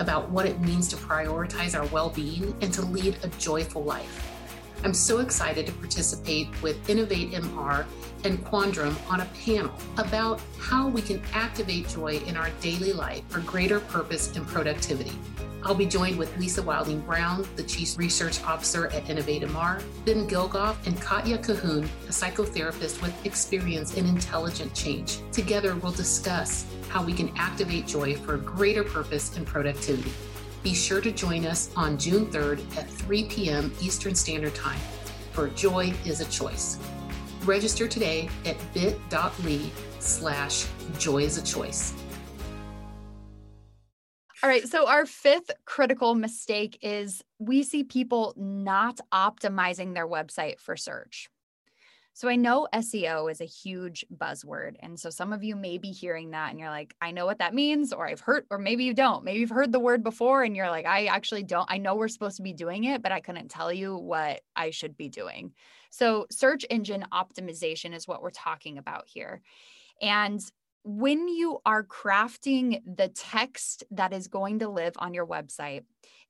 about 0.00 0.28
what 0.28 0.44
it 0.44 0.58
means 0.60 0.88
to 0.88 0.96
prioritize 0.96 1.78
our 1.78 1.86
well 1.92 2.10
being, 2.10 2.56
and 2.60 2.74
to 2.74 2.82
lead 2.82 3.18
a 3.22 3.28
joyful 3.38 3.84
life. 3.84 4.37
I'm 4.84 4.94
so 4.94 5.18
excited 5.18 5.66
to 5.66 5.72
participate 5.72 6.48
with 6.62 6.88
Innovate 6.88 7.32
MR 7.32 7.84
and 8.24 8.44
Quandrum 8.44 8.96
on 9.10 9.20
a 9.20 9.24
panel 9.44 9.72
about 9.96 10.40
how 10.58 10.88
we 10.88 11.02
can 11.02 11.20
activate 11.32 11.88
joy 11.88 12.18
in 12.26 12.36
our 12.36 12.50
daily 12.60 12.92
life 12.92 13.22
for 13.28 13.40
greater 13.40 13.80
purpose 13.80 14.36
and 14.36 14.46
productivity. 14.46 15.12
I'll 15.64 15.74
be 15.74 15.86
joined 15.86 16.16
with 16.16 16.36
Lisa 16.38 16.62
Wilding 16.62 17.00
Brown, 17.00 17.44
the 17.56 17.64
Chief 17.64 17.98
Research 17.98 18.42
Officer 18.44 18.86
at 18.86 19.04
InnovateMR, 19.06 19.82
Ben 20.04 20.28
Gilgoff, 20.28 20.76
and 20.86 21.00
Katya 21.00 21.38
Cahoon, 21.38 21.84
a 21.84 22.12
psychotherapist 22.12 23.02
with 23.02 23.26
experience 23.26 23.94
in 23.94 24.06
intelligent 24.06 24.72
change. 24.74 25.18
Together, 25.32 25.74
we'll 25.74 25.90
discuss 25.90 26.64
how 26.88 27.02
we 27.02 27.12
can 27.12 27.32
activate 27.36 27.88
joy 27.88 28.14
for 28.14 28.36
greater 28.36 28.84
purpose 28.84 29.36
and 29.36 29.44
productivity. 29.44 30.12
Be 30.62 30.74
sure 30.74 31.00
to 31.00 31.12
join 31.12 31.46
us 31.46 31.70
on 31.76 31.98
June 31.98 32.26
3rd 32.26 32.60
at 32.76 32.88
3 32.88 33.24
p.m. 33.24 33.72
Eastern 33.80 34.14
Standard 34.14 34.54
Time, 34.54 34.80
for 35.32 35.48
Joy 35.48 35.92
is 36.04 36.20
a 36.20 36.24
Choice. 36.26 36.78
Register 37.44 37.86
today 37.86 38.28
at 38.44 38.56
bit.ly 38.74 39.70
slash 40.00 40.66
joy 40.98 41.22
is 41.22 41.38
a 41.38 41.42
choice. 41.42 41.94
All 44.42 44.50
right. 44.50 44.66
So, 44.68 44.86
our 44.86 45.04
fifth 45.04 45.50
critical 45.64 46.14
mistake 46.14 46.78
is 46.80 47.22
we 47.38 47.62
see 47.62 47.82
people 47.82 48.34
not 48.36 49.00
optimizing 49.12 49.94
their 49.94 50.06
website 50.06 50.60
for 50.60 50.76
search. 50.76 51.28
So, 52.18 52.28
I 52.28 52.34
know 52.34 52.66
SEO 52.74 53.30
is 53.30 53.40
a 53.40 53.44
huge 53.44 54.04
buzzword. 54.12 54.74
And 54.80 54.98
so, 54.98 55.08
some 55.08 55.32
of 55.32 55.44
you 55.44 55.54
may 55.54 55.78
be 55.78 55.92
hearing 55.92 56.30
that 56.30 56.50
and 56.50 56.58
you're 56.58 56.68
like, 56.68 56.96
I 57.00 57.12
know 57.12 57.26
what 57.26 57.38
that 57.38 57.54
means, 57.54 57.92
or 57.92 58.08
I've 58.08 58.18
heard, 58.18 58.44
or 58.50 58.58
maybe 58.58 58.82
you 58.82 58.92
don't. 58.92 59.22
Maybe 59.22 59.38
you've 59.38 59.50
heard 59.50 59.70
the 59.70 59.78
word 59.78 60.02
before 60.02 60.42
and 60.42 60.56
you're 60.56 60.68
like, 60.68 60.84
I 60.84 61.04
actually 61.04 61.44
don't. 61.44 61.70
I 61.70 61.78
know 61.78 61.94
we're 61.94 62.08
supposed 62.08 62.36
to 62.38 62.42
be 62.42 62.52
doing 62.52 62.82
it, 62.82 63.04
but 63.04 63.12
I 63.12 63.20
couldn't 63.20 63.52
tell 63.52 63.72
you 63.72 63.96
what 63.96 64.40
I 64.56 64.70
should 64.70 64.96
be 64.96 65.08
doing. 65.08 65.52
So, 65.90 66.26
search 66.28 66.66
engine 66.68 67.04
optimization 67.12 67.94
is 67.94 68.08
what 68.08 68.20
we're 68.20 68.30
talking 68.30 68.78
about 68.78 69.04
here. 69.06 69.40
And 70.02 70.40
when 70.90 71.28
you 71.28 71.58
are 71.66 71.84
crafting 71.84 72.80
the 72.96 73.08
text 73.08 73.84
that 73.90 74.14
is 74.14 74.26
going 74.26 74.60
to 74.60 74.70
live 74.70 74.94
on 74.96 75.12
your 75.12 75.26
website, 75.26 75.82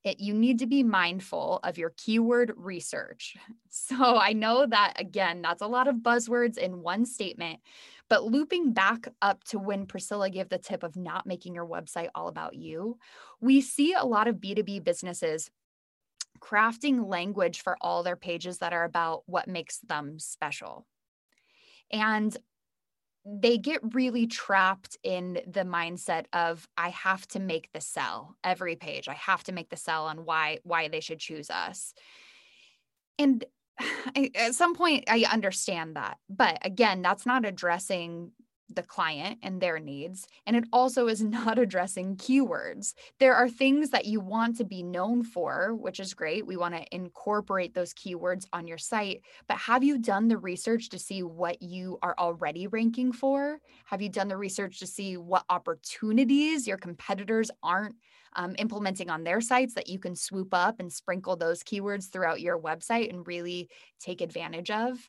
it, 0.03 0.19
you 0.19 0.35
need 0.35 0.59
to 0.59 0.67
be 0.67 0.83
mindful 0.83 1.61
of 1.63 1.79
your 1.79 1.93
keyword 1.97 2.53
research. 2.57 3.37
So 3.71 4.17
I 4.17 4.33
know 4.33 4.67
that, 4.67 4.95
again, 4.97 5.43
that's 5.43 5.63
a 5.63 5.67
lot 5.67 5.87
of 5.87 5.97
buzzwords 5.97 6.59
in 6.59 6.83
one 6.83 7.05
statement, 7.05 7.61
but 8.09 8.25
looping 8.25 8.73
back 8.73 9.07
up 9.23 9.45
to 9.45 9.59
when 9.59 9.87
Priscilla 9.87 10.31
gave 10.31 10.49
the 10.49 10.59
tip 10.59 10.83
of 10.83 10.97
not 10.97 11.27
making 11.27 11.55
your 11.55 11.67
website 11.67 12.09
all 12.15 12.27
about 12.29 12.55
you, 12.55 12.99
we 13.41 13.61
see 13.61 13.93
a 13.93 14.05
lot 14.05 14.27
of 14.27 14.37
B2B 14.37 14.83
businesses 14.83 15.51
crafting 16.41 17.07
language 17.07 17.63
for 17.63 17.77
all 17.81 18.03
their 18.03 18.17
pages 18.17 18.59
that 18.59 18.73
are 18.73 18.85
about 18.85 19.23
what 19.27 19.47
makes 19.47 19.79
them 19.81 20.19
special. 20.19 20.87
And 21.91 22.37
they 23.31 23.59
get 23.59 23.81
really 23.95 24.27
trapped 24.27 24.97
in 25.03 25.41
the 25.47 25.65
mindset 25.65 26.25
of 26.33 26.67
i 26.77 26.89
have 26.89 27.27
to 27.29 27.39
make 27.39 27.69
the 27.73 27.81
sell 27.81 28.37
every 28.43 28.77
page 28.77 29.09
i 29.09 29.15
have 29.15 29.43
to 29.45 29.53
make 29.53 29.69
the 29.69 29.77
sell 29.77 30.07
on 30.07 30.25
why 30.25 30.59
why 30.63 30.89
they 30.89 31.01
should 31.01 31.19
choose 31.19 31.51
us. 31.51 31.93
And 33.19 33.45
I, 33.81 34.31
at 34.35 34.55
some 34.55 34.75
point 34.75 35.05
i 35.09 35.25
understand 35.31 35.97
that 35.97 36.19
but 36.29 36.59
again 36.63 37.03
that's 37.03 37.27
not 37.27 37.45
addressing 37.45 38.33
the 38.71 38.83
client 38.83 39.39
and 39.43 39.61
their 39.61 39.79
needs. 39.79 40.27
And 40.47 40.57
it 40.57 40.65
also 40.73 41.09
is 41.09 41.23
not 41.23 41.59
addressing 41.59 42.17
keywords. 42.17 42.95
There 43.19 43.35
are 43.35 43.49
things 43.49 43.91
that 43.91 44.07
you 44.07 44.21
want 44.21 44.57
to 44.59 44.65
be 44.65 44.83
known 44.83 45.23
for, 45.23 45.75
which 45.75 46.01
is 46.01 46.15
great. 46.15 46.47
We 46.47 46.57
want 46.57 46.75
to 46.75 46.95
incorporate 46.95 47.75
those 47.75 47.95
keywords 47.95 48.47
on 48.53 48.67
your 48.67 48.79
site. 48.79 49.23
But 49.47 49.59
have 49.59 49.83
you 49.83 49.99
done 49.99 50.29
the 50.29 50.39
research 50.39 50.89
to 50.91 50.99
see 50.99 51.23
what 51.23 51.63
you 51.63 51.99
are 52.03 52.15
already 52.19 52.67
ranking 52.67 53.13
for? 53.13 53.61
Have 53.87 54.03
you 54.03 54.09
done 54.09 54.29
the 54.29 54.37
research 54.37 54.79
to 54.81 54.87
see 54.87 55.17
what 55.17 55.45
opportunities 55.49 56.67
your 56.67 56.79
competitors 56.79 57.51
aren't? 57.63 57.97
Um, 58.35 58.55
implementing 58.59 59.09
on 59.09 59.25
their 59.25 59.41
sites 59.41 59.75
that 59.75 59.89
you 59.89 59.99
can 59.99 60.15
swoop 60.15 60.53
up 60.53 60.81
and 60.81 60.93
sprinkle 60.93 61.35
those 61.35 61.65
keywords 61.65 62.11
throughout 62.11 62.43
your 62.43 62.61
website 62.61 63.09
and 63.09 63.27
really 63.27 63.71
take 63.99 64.21
advantage 64.21 64.71
of. 64.71 65.09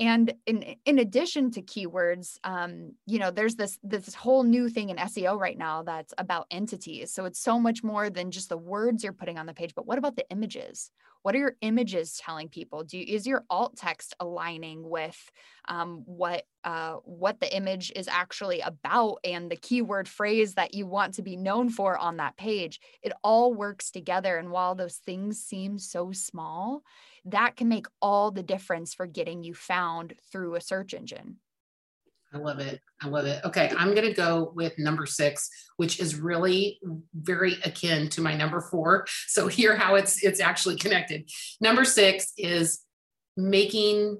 And 0.00 0.32
in 0.46 0.76
in 0.86 0.98
addition 0.98 1.50
to 1.52 1.62
keywords, 1.62 2.38
um, 2.42 2.92
you 3.04 3.18
know, 3.18 3.30
there's 3.30 3.56
this 3.56 3.78
this 3.82 4.14
whole 4.14 4.44
new 4.44 4.70
thing 4.70 4.88
in 4.88 4.96
SEO 4.96 5.38
right 5.38 5.58
now 5.58 5.82
that's 5.82 6.14
about 6.16 6.46
entities. 6.50 7.12
So 7.12 7.26
it's 7.26 7.38
so 7.38 7.60
much 7.60 7.84
more 7.84 8.08
than 8.08 8.30
just 8.30 8.48
the 8.48 8.56
words 8.56 9.04
you're 9.04 9.12
putting 9.12 9.38
on 9.38 9.44
the 9.44 9.52
page. 9.52 9.74
But 9.74 9.86
what 9.86 9.98
about 9.98 10.16
the 10.16 10.28
images? 10.30 10.90
What 11.22 11.34
are 11.34 11.38
your 11.38 11.56
images 11.60 12.16
telling 12.16 12.48
people? 12.48 12.82
Do 12.82 12.96
you, 12.96 13.14
is 13.14 13.26
your 13.26 13.44
alt 13.50 13.76
text 13.76 14.14
aligning 14.20 14.88
with 14.88 15.18
um, 15.68 16.02
what 16.06 16.44
uh, 16.64 16.94
what 17.04 17.38
the 17.38 17.54
image 17.54 17.92
is 17.94 18.08
actually 18.08 18.60
about 18.60 19.18
and 19.22 19.50
the 19.50 19.56
keyword 19.56 20.08
phrase 20.08 20.54
that 20.54 20.72
you 20.72 20.86
want 20.86 21.14
to 21.14 21.22
be 21.22 21.36
known 21.36 21.68
for 21.68 21.98
on 21.98 22.16
that 22.16 22.38
page? 22.38 22.80
It 23.02 23.12
all 23.22 23.52
works 23.52 23.90
together. 23.90 24.38
And 24.38 24.50
while 24.50 24.74
those 24.74 24.96
things 24.96 25.40
seem 25.40 25.78
so 25.78 26.10
small, 26.12 26.84
that 27.26 27.56
can 27.56 27.68
make 27.68 27.86
all 28.00 28.30
the 28.30 28.42
difference 28.42 28.94
for 28.94 29.06
getting 29.06 29.42
you 29.42 29.54
found 29.54 30.14
through 30.30 30.54
a 30.54 30.60
search 30.60 30.94
engine. 30.94 31.36
I 32.32 32.38
love 32.38 32.60
it. 32.60 32.80
I 33.02 33.08
love 33.08 33.26
it. 33.26 33.44
Okay, 33.44 33.72
I'm 33.76 33.92
going 33.92 34.06
to 34.06 34.14
go 34.14 34.52
with 34.54 34.78
number 34.78 35.04
six, 35.04 35.50
which 35.78 35.98
is 35.98 36.14
really 36.14 36.78
very 37.12 37.54
akin 37.64 38.08
to 38.10 38.20
my 38.20 38.36
number 38.36 38.60
four. 38.60 39.06
So 39.26 39.48
here, 39.48 39.76
how 39.76 39.96
it's 39.96 40.22
it's 40.22 40.40
actually 40.40 40.76
connected. 40.76 41.28
Number 41.60 41.84
six 41.84 42.32
is 42.38 42.82
making 43.36 44.18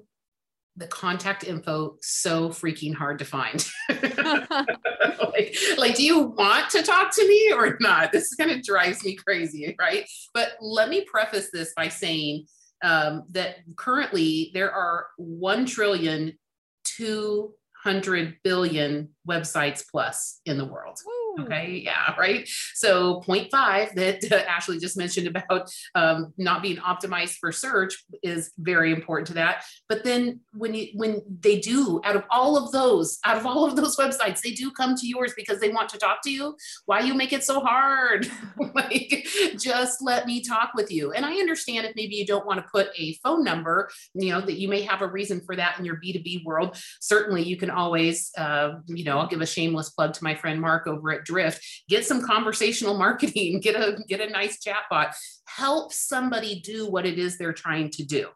the 0.77 0.87
contact 0.87 1.43
info 1.43 1.97
so 2.01 2.49
freaking 2.49 2.93
hard 2.93 3.19
to 3.19 3.25
find. 3.25 3.65
like, 3.89 5.55
like, 5.77 5.95
do 5.95 6.03
you 6.03 6.19
want 6.19 6.69
to 6.71 6.81
talk 6.81 7.13
to 7.13 7.27
me 7.27 7.53
or 7.53 7.77
not? 7.79 8.11
This 8.11 8.33
kind 8.35 8.51
of 8.51 8.63
drives 8.63 9.03
me 9.03 9.15
crazy, 9.15 9.75
right? 9.79 10.05
But 10.33 10.53
let 10.61 10.89
me 10.89 11.05
preface 11.05 11.49
this 11.51 11.73
by 11.75 11.89
saying 11.89 12.45
um, 12.83 13.23
that 13.29 13.57
currently 13.75 14.51
there 14.53 14.71
are 14.71 15.07
1 15.17 15.65
trillion 15.65 16.37
200 16.83 18.37
billion 18.43 19.09
websites 19.27 19.83
plus 19.89 20.41
in 20.45 20.57
the 20.57 20.65
world. 20.65 20.97
Okay. 21.39 21.81
Yeah. 21.83 22.13
Right. 22.17 22.47
So, 22.75 23.21
point 23.21 23.49
five 23.51 23.95
that 23.95 24.23
uh, 24.31 24.35
Ashley 24.47 24.79
just 24.79 24.97
mentioned 24.97 25.27
about 25.27 25.69
um, 25.95 26.33
not 26.37 26.61
being 26.61 26.77
optimized 26.77 27.37
for 27.39 27.51
search 27.51 28.03
is 28.23 28.51
very 28.57 28.91
important 28.91 29.27
to 29.27 29.33
that. 29.35 29.63
But 29.87 30.03
then 30.03 30.41
when 30.53 30.73
you 30.73 30.87
when 30.93 31.21
they 31.39 31.59
do, 31.59 32.01
out 32.03 32.15
of 32.15 32.23
all 32.29 32.57
of 32.57 32.71
those, 32.71 33.19
out 33.25 33.37
of 33.37 33.45
all 33.45 33.65
of 33.65 33.75
those 33.75 33.97
websites, 33.97 34.41
they 34.41 34.51
do 34.51 34.71
come 34.71 34.95
to 34.95 35.07
yours 35.07 35.33
because 35.35 35.59
they 35.59 35.69
want 35.69 35.89
to 35.89 35.97
talk 35.97 36.21
to 36.23 36.31
you. 36.31 36.55
Why 36.85 36.99
you 37.01 37.13
make 37.13 37.33
it 37.33 37.43
so 37.43 37.61
hard? 37.61 38.27
like, 38.75 39.27
just 39.57 40.01
let 40.01 40.25
me 40.25 40.41
talk 40.41 40.71
with 40.75 40.91
you. 40.91 41.11
And 41.11 41.25
I 41.25 41.33
understand 41.35 41.85
if 41.85 41.95
maybe 41.95 42.15
you 42.15 42.25
don't 42.25 42.45
want 42.45 42.59
to 42.59 42.69
put 42.71 42.89
a 42.97 43.13
phone 43.23 43.43
number, 43.43 43.89
you 44.13 44.31
know, 44.31 44.41
that 44.41 44.59
you 44.59 44.67
may 44.67 44.81
have 44.81 45.01
a 45.01 45.07
reason 45.07 45.41
for 45.41 45.55
that 45.55 45.79
in 45.79 45.85
your 45.85 45.95
B2B 45.95 46.43
world. 46.43 46.77
Certainly, 46.99 47.43
you 47.43 47.57
can 47.57 47.69
always, 47.69 48.31
uh, 48.37 48.73
you 48.87 49.03
know, 49.03 49.17
I'll 49.17 49.27
give 49.27 49.41
a 49.41 49.45
shameless 49.45 49.91
plug 49.91 50.13
to 50.13 50.23
my 50.23 50.35
friend 50.35 50.59
Mark 50.59 50.87
over 50.87 51.11
at 51.11 51.20
Drift 51.23 51.65
get 51.89 52.05
some 52.05 52.25
conversational 52.25 52.97
marketing 52.97 53.59
get 53.59 53.75
a 53.75 53.97
get 54.07 54.21
a 54.21 54.29
nice 54.29 54.59
chatbot 54.59 55.13
help 55.45 55.93
somebody 55.93 56.61
do 56.61 56.89
what 56.89 57.05
it 57.05 57.19
is 57.19 57.37
they're 57.37 57.53
trying 57.53 57.89
to 57.91 58.03
do 58.03 58.27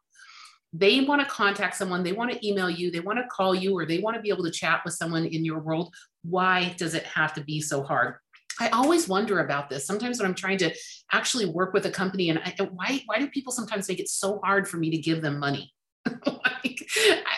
they 0.74 1.02
want 1.02 1.22
to 1.22 1.28
contact 1.28 1.76
someone 1.76 2.04
they 2.04 2.12
want 2.12 2.32
to 2.32 2.48
email 2.48 2.70
you 2.70 2.92
they 2.92 3.00
want 3.00 3.18
to 3.18 3.26
call 3.28 3.56
you 3.56 3.78
or 3.78 3.86
they 3.86 4.00
want 4.00 4.16
to 4.16 4.22
be 4.22 4.30
able 4.30 4.44
to 4.44 4.52
chat 4.52 4.82
with 4.84 4.94
someone 4.94 5.26
in 5.26 5.46
your 5.46 5.60
world 5.60 5.94
why 6.24 6.74
does 6.78 6.94
it 6.94 7.04
have 7.04 7.34
to 7.34 7.42
be 7.42 7.62
so 7.62 7.84
hard 7.84 8.16
I 8.60 8.70
always 8.70 9.08
wonder 9.08 9.40
about 9.40 9.70
this. 9.70 9.86
Sometimes 9.86 10.18
when 10.18 10.28
I'm 10.28 10.36
trying 10.36 10.60
to 10.60 10.74
actually 11.12 11.46
work 11.46 11.74
with 11.74 11.86
a 11.86 11.92
company, 11.92 12.30
and 12.30 12.40
I, 12.40 12.56
why 12.72 13.02
why 13.06 13.20
do 13.20 13.28
people 13.28 13.52
sometimes 13.52 13.90
make 13.90 14.00
it 14.00 14.08
so 14.08 14.40
hard 14.44 14.68
for 14.68 14.78
me 14.78 14.90
to 14.92 14.98
give 14.98 15.22
them 15.22 15.40
money? 15.40 15.75
like, 16.26 16.88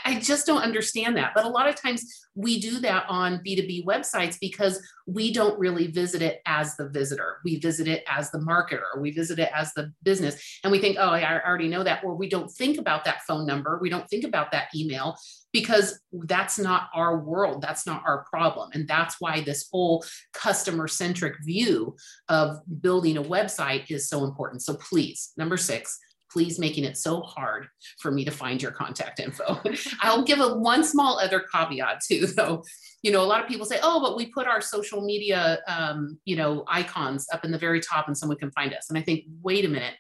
I 0.06 0.20
just 0.22 0.46
don't 0.46 0.62
understand 0.62 1.18
that. 1.18 1.34
But 1.36 1.46
a 1.46 1.50
lot 1.50 1.68
of 1.68 1.76
times 1.76 2.06
we 2.36 2.60
do 2.60 2.80
that 2.80 3.06
on 3.10 3.40
B2B 3.40 3.86
websites 3.86 4.38
because 4.40 4.82
we 5.06 5.34
don't 5.34 5.58
really 5.60 5.88
visit 5.88 6.22
it 6.22 6.42
as 6.46 6.76
the 6.76 6.90
visitor. 6.90 7.38
We 7.44 7.60
visit 7.60 7.88
it 7.88 8.04
as 8.08 8.30
the 8.32 8.40
marketer. 8.40 9.00
We 9.00 9.12
visit 9.12 9.40
it 9.40 9.50
as 9.54 9.74
the 9.74 9.92
business. 10.04 10.60
And 10.64 10.72
we 10.72 10.80
think, 10.80 10.98
oh, 11.00 11.10
I 11.10 11.42
already 11.44 11.68
know 11.68 11.84
that. 11.84 12.04
Or 12.04 12.16
we 12.16 12.30
don't 12.30 12.52
think 12.52 12.78
about 12.78 13.06
that 13.06 13.22
phone 13.28 13.46
number. 13.46 13.80
We 13.82 13.90
don't 13.90 14.08
think 14.10 14.24
about 14.24 14.52
that 14.52 14.68
email 14.76 15.18
because 15.52 16.00
that's 16.14 16.60
not 16.60 16.90
our 16.94 17.18
world. 17.18 17.62
That's 17.62 17.88
not 17.88 18.04
our 18.06 18.26
problem. 18.30 18.70
And 18.74 18.88
that's 18.88 19.16
why 19.20 19.42
this 19.42 19.68
whole 19.72 20.06
customer 20.34 20.88
centric 20.88 21.36
view 21.44 21.96
of 22.30 22.60
building 22.82 23.18
a 23.18 23.24
website 23.24 23.90
is 23.90 24.10
so 24.10 24.26
important. 24.26 24.62
So 24.62 24.76
please, 24.76 25.32
number 25.38 25.58
six, 25.58 25.98
please 26.38 26.60
making 26.60 26.84
it 26.84 26.96
so 26.96 27.22
hard 27.22 27.68
for 27.98 28.12
me 28.12 28.24
to 28.24 28.30
find 28.30 28.62
your 28.62 28.70
contact 28.70 29.20
info. 29.20 29.60
I'll 30.02 30.22
give 30.22 30.40
a 30.40 30.56
one 30.56 30.84
small 30.84 31.18
other 31.18 31.44
caveat 31.52 32.02
too, 32.08 32.28
though. 32.28 32.64
You 33.02 33.12
know, 33.12 33.24
a 33.24 33.26
lot 33.26 33.42
of 33.42 33.48
people 33.48 33.66
say, 33.66 33.80
"Oh, 33.82 34.00
but 34.00 34.16
we 34.16 34.28
put 34.28 34.46
our 34.46 34.62
social 34.62 35.02
media, 35.02 35.62
um, 35.68 36.20
you 36.26 36.36
know, 36.36 36.64
icons 36.68 37.26
up 37.34 37.44
in 37.44 37.50
the 37.50 37.58
very 37.58 37.80
top, 37.80 38.06
and 38.06 38.16
someone 38.16 38.38
can 38.38 38.52
find 38.52 38.72
us." 38.72 38.90
And 38.90 39.00
I 39.00 39.02
think, 39.02 39.26
wait 39.42 39.66
a 39.66 39.68
minute, 39.68 39.96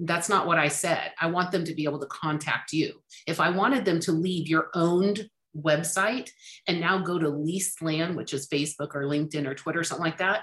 that's 0.00 0.28
not 0.28 0.48
what 0.48 0.58
I 0.58 0.66
said. 0.66 1.12
I 1.20 1.28
want 1.28 1.52
them 1.52 1.64
to 1.64 1.74
be 1.74 1.84
able 1.84 2.00
to 2.00 2.06
contact 2.06 2.72
you. 2.72 3.00
If 3.28 3.38
I 3.38 3.50
wanted 3.50 3.84
them 3.84 4.00
to 4.00 4.10
leave 4.10 4.48
your 4.48 4.68
owned 4.74 5.28
website 5.56 6.30
and 6.66 6.80
now 6.80 6.98
go 6.98 7.20
to 7.20 7.28
leased 7.28 7.82
land, 7.82 8.16
which 8.16 8.34
is 8.34 8.48
Facebook 8.48 8.96
or 8.96 9.04
LinkedIn 9.04 9.46
or 9.46 9.54
Twitter, 9.54 9.78
or 9.80 9.84
something 9.84 10.04
like 10.04 10.18
that, 10.18 10.42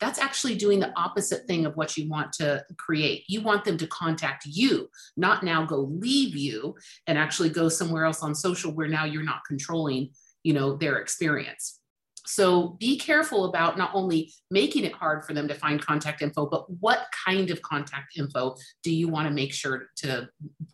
that's 0.00 0.18
actually 0.18 0.56
doing 0.56 0.80
the 0.80 0.92
opposite 0.98 1.46
thing 1.46 1.66
of 1.66 1.76
what 1.76 1.96
you 1.96 2.08
want 2.08 2.32
to 2.34 2.64
create. 2.76 3.24
You 3.28 3.42
want 3.42 3.64
them 3.64 3.76
to 3.78 3.86
contact 3.86 4.44
you, 4.46 4.88
not 5.16 5.42
now 5.42 5.64
go 5.64 5.88
leave 5.90 6.34
you 6.36 6.74
and 7.06 7.16
actually 7.16 7.48
go 7.48 7.68
somewhere 7.68 8.04
else 8.04 8.22
on 8.22 8.34
social 8.34 8.72
where 8.72 8.88
now 8.88 9.04
you're 9.04 9.22
not 9.22 9.44
controlling, 9.46 10.10
you 10.42 10.52
know, 10.52 10.76
their 10.76 10.96
experience. 10.96 11.80
So 12.26 12.76
be 12.80 12.98
careful 12.98 13.44
about 13.44 13.76
not 13.76 13.90
only 13.94 14.32
making 14.50 14.84
it 14.84 14.92
hard 14.92 15.24
for 15.24 15.34
them 15.34 15.46
to 15.48 15.54
find 15.54 15.80
contact 15.80 16.22
info, 16.22 16.46
but 16.46 16.64
what 16.80 17.06
kind 17.26 17.50
of 17.50 17.60
contact 17.62 18.16
info 18.16 18.56
do 18.82 18.94
you 18.94 19.08
want 19.08 19.28
to 19.28 19.34
make 19.34 19.52
sure 19.52 19.88
to, 19.96 20.28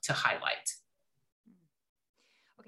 to 0.04 0.12
highlight? 0.12 0.68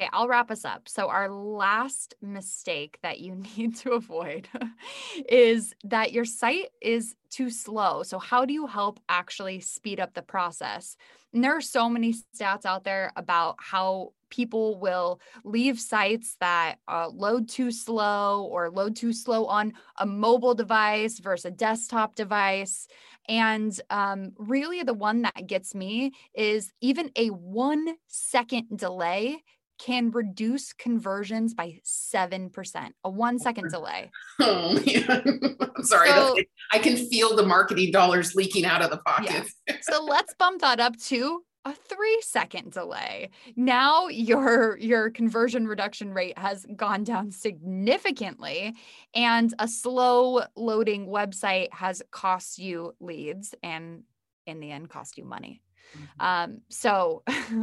Okay, 0.03 0.11
I'll 0.13 0.27
wrap 0.27 0.51
us 0.51 0.65
up. 0.65 0.89
So, 0.89 1.09
our 1.09 1.31
last 1.31 2.15
mistake 2.21 2.99
that 3.05 3.21
you 3.21 3.37
need 3.57 3.77
to 3.77 3.93
avoid 3.93 4.49
is 5.29 5.75
that 5.85 6.13
your 6.13 6.25
site 6.25 6.71
is 6.81 7.15
too 7.31 7.51
slow. 7.51 8.03
So, 8.03 8.19
how 8.19 8.45
do 8.45 8.53
you 8.53 8.67
help 8.67 8.99
actually 9.09 9.61
speed 9.61 10.01
up 10.01 10.15
the 10.15 10.23
process? 10.23 10.97
And 11.33 11.45
there 11.45 11.57
are 11.57 11.61
so 11.61 11.89
many 11.89 12.15
stats 12.15 12.67
out 12.67 12.83
there 12.83 13.13
about 13.15 13.57
how 13.59 14.13
people 14.29 14.81
will 14.81 15.21
leave 15.45 15.79
sites 15.79 16.37
that 16.41 16.77
uh, 16.89 17.09
load 17.09 17.49
too 17.49 17.71
slow 17.71 18.45
or 18.51 18.71
load 18.71 18.97
too 18.97 19.13
slow 19.13 19.45
on 19.45 19.73
a 19.99 20.07
mobile 20.07 20.55
device 20.55 21.21
versus 21.21 21.45
a 21.45 21.51
desktop 21.51 22.17
device. 22.17 22.89
And 23.29 23.79
um, 23.91 24.33
really, 24.37 24.83
the 24.83 24.95
one 24.95 25.23
that 25.23 25.47
gets 25.47 25.75
me 25.75 26.13
is 26.35 26.73
even 26.81 27.13
a 27.15 27.29
one 27.29 27.95
second 28.09 28.77
delay 28.77 29.45
can 29.85 30.11
reduce 30.13 30.73
conversions 30.73 31.55
by 31.55 31.81
7%, 31.85 32.91
a 33.03 33.11
one 33.11 33.35
oh 33.35 33.39
second 33.39 33.71
delay. 33.71 34.11
Oh, 34.41 34.75
man. 34.75 35.57
I'm 35.77 35.85
sorry. 35.85 36.09
So, 36.09 36.37
I 36.73 36.79
can 36.79 36.97
feel 36.97 37.37
the 37.37 37.45
marketing 37.45 37.91
dollars 37.91 38.35
leaking 38.35 38.65
out 38.65 38.83
of 38.83 38.91
the 38.91 38.99
pocket. 38.99 39.47
Yeah. 39.69 39.77
So 39.83 40.05
let's 40.05 40.35
bump 40.35 40.61
that 40.61 40.81
up 40.81 40.97
to 41.09 41.43
a 41.65 41.75
three 41.75 42.21
second 42.23 42.73
delay. 42.73 43.31
Now 43.57 44.09
your 44.09 44.77
your 44.79 45.11
conversion 45.11 45.67
reduction 45.67 46.13
rate 46.13 46.39
has 46.39 46.67
gone 46.77 47.05
down 47.05 47.31
significantly 47.31 48.75
and 49.15 49.53
a 49.59 49.69
slow 49.69 50.43
loading 50.57 51.07
website 51.07 51.73
has 51.73 52.03
cost 52.11 52.59
you 52.59 52.95
leads 53.01 53.55
and 53.63 54.03
in 54.47 54.61
the 54.61 54.71
end 54.71 54.89
cost 54.89 55.19
you 55.19 55.25
money. 55.25 55.61
Mm-hmm. 55.97 56.27
Um, 56.27 56.61
so 56.69 57.23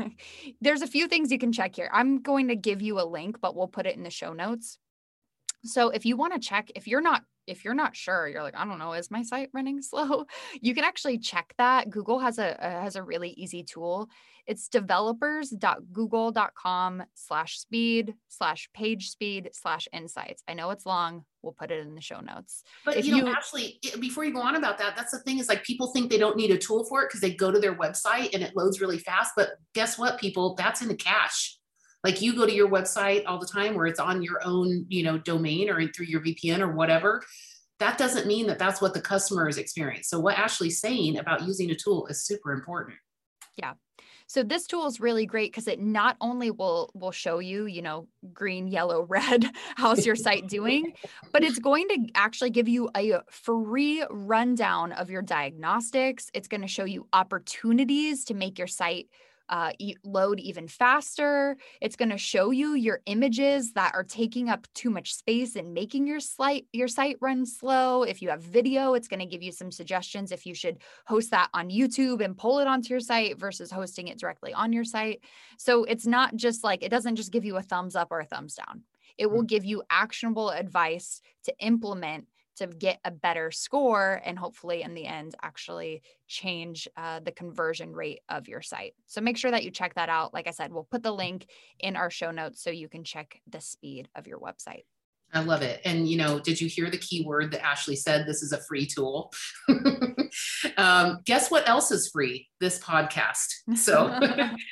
there's 0.61 0.81
a 0.81 0.87
few 0.87 1.07
things 1.07 1.31
you 1.31 1.39
can 1.39 1.51
check 1.51 1.75
here. 1.75 1.89
I'm 1.91 2.21
going 2.21 2.49
to 2.49 2.55
give 2.55 2.81
you 2.81 2.99
a 2.99 3.03
link, 3.03 3.41
but 3.41 3.55
we'll 3.55 3.67
put 3.67 3.85
it 3.85 3.95
in 3.95 4.03
the 4.03 4.09
show 4.09 4.33
notes. 4.33 4.77
So 5.63 5.89
if 5.89 6.05
you 6.05 6.15
want 6.15 6.33
to 6.33 6.39
check, 6.39 6.71
if 6.75 6.87
you're 6.87 7.01
not 7.01 7.23
if 7.49 7.65
you're 7.65 7.73
not 7.73 7.95
sure, 7.95 8.27
you're 8.27 8.43
like, 8.43 8.55
I 8.55 8.63
don't 8.65 8.77
know, 8.79 8.93
is 8.93 9.09
my 9.09 9.23
site 9.23 9.49
running 9.53 9.81
slow? 9.81 10.25
You 10.61 10.75
can 10.75 10.83
actually 10.83 11.17
check 11.17 11.55
that. 11.57 11.89
Google 11.89 12.19
has 12.19 12.37
a, 12.37 12.55
a 12.59 12.69
has 12.81 12.95
a 12.95 13.01
really 13.03 13.31
easy 13.31 13.63
tool. 13.63 14.09
It's 14.45 14.69
developers.google.com 14.69 17.03
slash 17.13 17.59
speed 17.59 18.13
slash 18.29 18.69
page 18.73 19.09
speed 19.11 19.49
slash 19.53 19.87
insights. 19.93 20.41
I 20.47 20.53
know 20.55 20.71
it's 20.71 20.87
long. 20.87 21.23
We'll 21.43 21.53
put 21.53 21.69
it 21.69 21.85
in 21.85 21.93
the 21.93 22.01
show 22.01 22.19
notes. 22.19 22.63
But 22.83 22.97
if 22.97 23.05
you 23.05 23.11
know, 23.11 23.27
you, 23.27 23.35
Ashley, 23.35 23.79
before 23.99 24.25
you 24.25 24.33
go 24.33 24.41
on 24.41 24.55
about 24.55 24.79
that, 24.79 24.95
that's 24.95 25.11
the 25.11 25.19
thing 25.19 25.37
is 25.37 25.49
like 25.49 25.63
people 25.63 25.93
think 25.93 26.09
they 26.09 26.17
don't 26.17 26.35
need 26.35 26.49
a 26.49 26.57
tool 26.57 26.83
for 26.85 27.03
it 27.03 27.09
because 27.09 27.21
they 27.21 27.31
go 27.31 27.51
to 27.51 27.59
their 27.59 27.75
website 27.75 28.33
and 28.33 28.41
it 28.41 28.55
loads 28.55 28.81
really 28.81 28.97
fast. 28.97 29.33
But 29.35 29.49
guess 29.75 29.99
what, 29.99 30.19
people? 30.19 30.55
That's 30.55 30.81
in 30.81 30.87
the 30.87 30.95
cache 30.95 31.58
like 32.03 32.21
you 32.21 32.35
go 32.35 32.45
to 32.45 32.53
your 32.53 32.69
website 32.69 33.23
all 33.27 33.39
the 33.39 33.45
time 33.45 33.75
where 33.75 33.85
it's 33.85 33.99
on 33.99 34.21
your 34.21 34.39
own 34.45 34.85
you 34.89 35.03
know 35.03 35.17
domain 35.17 35.69
or 35.69 35.85
through 35.87 36.05
your 36.05 36.21
vpn 36.21 36.59
or 36.59 36.71
whatever 36.71 37.21
that 37.79 37.97
doesn't 37.97 38.27
mean 38.27 38.47
that 38.47 38.59
that's 38.59 38.81
what 38.81 38.93
the 38.93 39.01
customer 39.01 39.47
is 39.47 39.57
experiencing 39.57 40.03
so 40.03 40.19
what 40.19 40.37
ashley's 40.37 40.79
saying 40.79 41.17
about 41.17 41.45
using 41.45 41.69
a 41.71 41.75
tool 41.75 42.07
is 42.07 42.23
super 42.23 42.51
important. 42.51 42.97
Yeah. 43.57 43.73
So 44.27 44.43
this 44.43 44.67
tool 44.67 44.85
is 44.85 44.99
really 44.99 45.25
great 45.25 45.51
because 45.51 45.67
it 45.67 45.79
not 45.79 46.15
only 46.21 46.51
will 46.51 46.91
will 46.93 47.11
show 47.11 47.39
you, 47.39 47.65
you 47.65 47.81
know, 47.81 48.07
green, 48.31 48.67
yellow, 48.67 49.01
red, 49.09 49.45
how's 49.75 50.05
your 50.05 50.15
site 50.15 50.47
doing, 50.47 50.93
but 51.31 51.43
it's 51.43 51.59
going 51.59 51.87
to 51.89 52.07
actually 52.15 52.51
give 52.51 52.69
you 52.69 52.89
a 52.95 53.21
free 53.29 54.03
rundown 54.09 54.91
of 54.91 55.09
your 55.09 55.23
diagnostics. 55.23 56.29
It's 56.33 56.47
going 56.47 56.61
to 56.61 56.67
show 56.67 56.85
you 56.85 57.07
opportunities 57.11 58.25
to 58.25 58.33
make 58.35 58.59
your 58.59 58.67
site 58.67 59.07
uh, 59.49 59.71
load 60.03 60.39
even 60.39 60.67
faster. 60.67 61.57
It's 61.81 61.95
going 61.95 62.09
to 62.09 62.17
show 62.17 62.51
you 62.51 62.75
your 62.75 63.01
images 63.05 63.73
that 63.73 63.93
are 63.95 64.03
taking 64.03 64.49
up 64.49 64.67
too 64.73 64.89
much 64.89 65.13
space 65.13 65.55
and 65.55 65.73
making 65.73 66.07
your 66.07 66.19
site 66.19 66.67
your 66.71 66.87
site 66.87 67.17
run 67.19 67.45
slow. 67.45 68.03
If 68.03 68.21
you 68.21 68.29
have 68.29 68.41
video, 68.41 68.93
it's 68.93 69.07
going 69.07 69.19
to 69.19 69.25
give 69.25 69.43
you 69.43 69.51
some 69.51 69.71
suggestions 69.71 70.31
if 70.31 70.45
you 70.45 70.53
should 70.53 70.77
host 71.07 71.31
that 71.31 71.49
on 71.53 71.69
YouTube 71.69 72.23
and 72.23 72.37
pull 72.37 72.59
it 72.59 72.67
onto 72.67 72.89
your 72.89 72.99
site 72.99 73.39
versus 73.39 73.71
hosting 73.71 74.07
it 74.07 74.19
directly 74.19 74.53
on 74.53 74.71
your 74.71 74.83
site. 74.83 75.21
So 75.57 75.83
it's 75.83 76.05
not 76.05 76.35
just 76.35 76.63
like 76.63 76.83
it 76.83 76.89
doesn't 76.89 77.15
just 77.15 77.31
give 77.31 77.45
you 77.45 77.57
a 77.57 77.61
thumbs 77.61 77.95
up 77.95 78.09
or 78.11 78.19
a 78.19 78.25
thumbs 78.25 78.55
down. 78.55 78.83
It 79.17 79.29
will 79.29 79.43
mm. 79.43 79.47
give 79.47 79.65
you 79.65 79.83
actionable 79.89 80.49
advice 80.49 81.21
to 81.43 81.53
implement 81.59 82.27
to 82.59 82.67
get 82.67 82.99
a 83.03 83.11
better 83.11 83.51
score 83.51 84.21
and 84.23 84.37
hopefully 84.37 84.83
in 84.83 84.93
the 84.93 85.05
end 85.05 85.35
actually 85.41 86.01
change 86.27 86.87
uh, 86.97 87.19
the 87.19 87.31
conversion 87.31 87.93
rate 87.93 88.19
of 88.29 88.47
your 88.47 88.61
site. 88.61 88.93
So 89.07 89.21
make 89.21 89.37
sure 89.37 89.51
that 89.51 89.63
you 89.63 89.71
check 89.71 89.95
that 89.95 90.09
out. 90.09 90.33
Like 90.33 90.47
I 90.47 90.51
said, 90.51 90.71
we'll 90.71 90.83
put 90.83 91.03
the 91.03 91.11
link 91.11 91.47
in 91.79 91.95
our 91.95 92.09
show 92.09 92.31
notes 92.31 92.61
so 92.61 92.69
you 92.69 92.87
can 92.87 93.03
check 93.03 93.41
the 93.49 93.61
speed 93.61 94.09
of 94.15 94.27
your 94.27 94.39
website. 94.39 94.83
I 95.33 95.41
love 95.41 95.61
it. 95.61 95.81
And, 95.85 96.07
you 96.07 96.17
know, 96.17 96.39
did 96.39 96.59
you 96.59 96.67
hear 96.67 96.89
the 96.89 96.97
key 96.97 97.23
word 97.25 97.51
that 97.51 97.63
Ashley 97.63 97.95
said? 97.95 98.25
This 98.25 98.41
is 98.41 98.51
a 98.51 98.61
free 98.63 98.85
tool. 98.85 99.31
um, 100.77 101.19
guess 101.25 101.51
what 101.51 101.69
else 101.69 101.91
is 101.91 102.09
free? 102.09 102.48
This 102.59 102.79
podcast. 102.79 103.47
So 103.75 104.19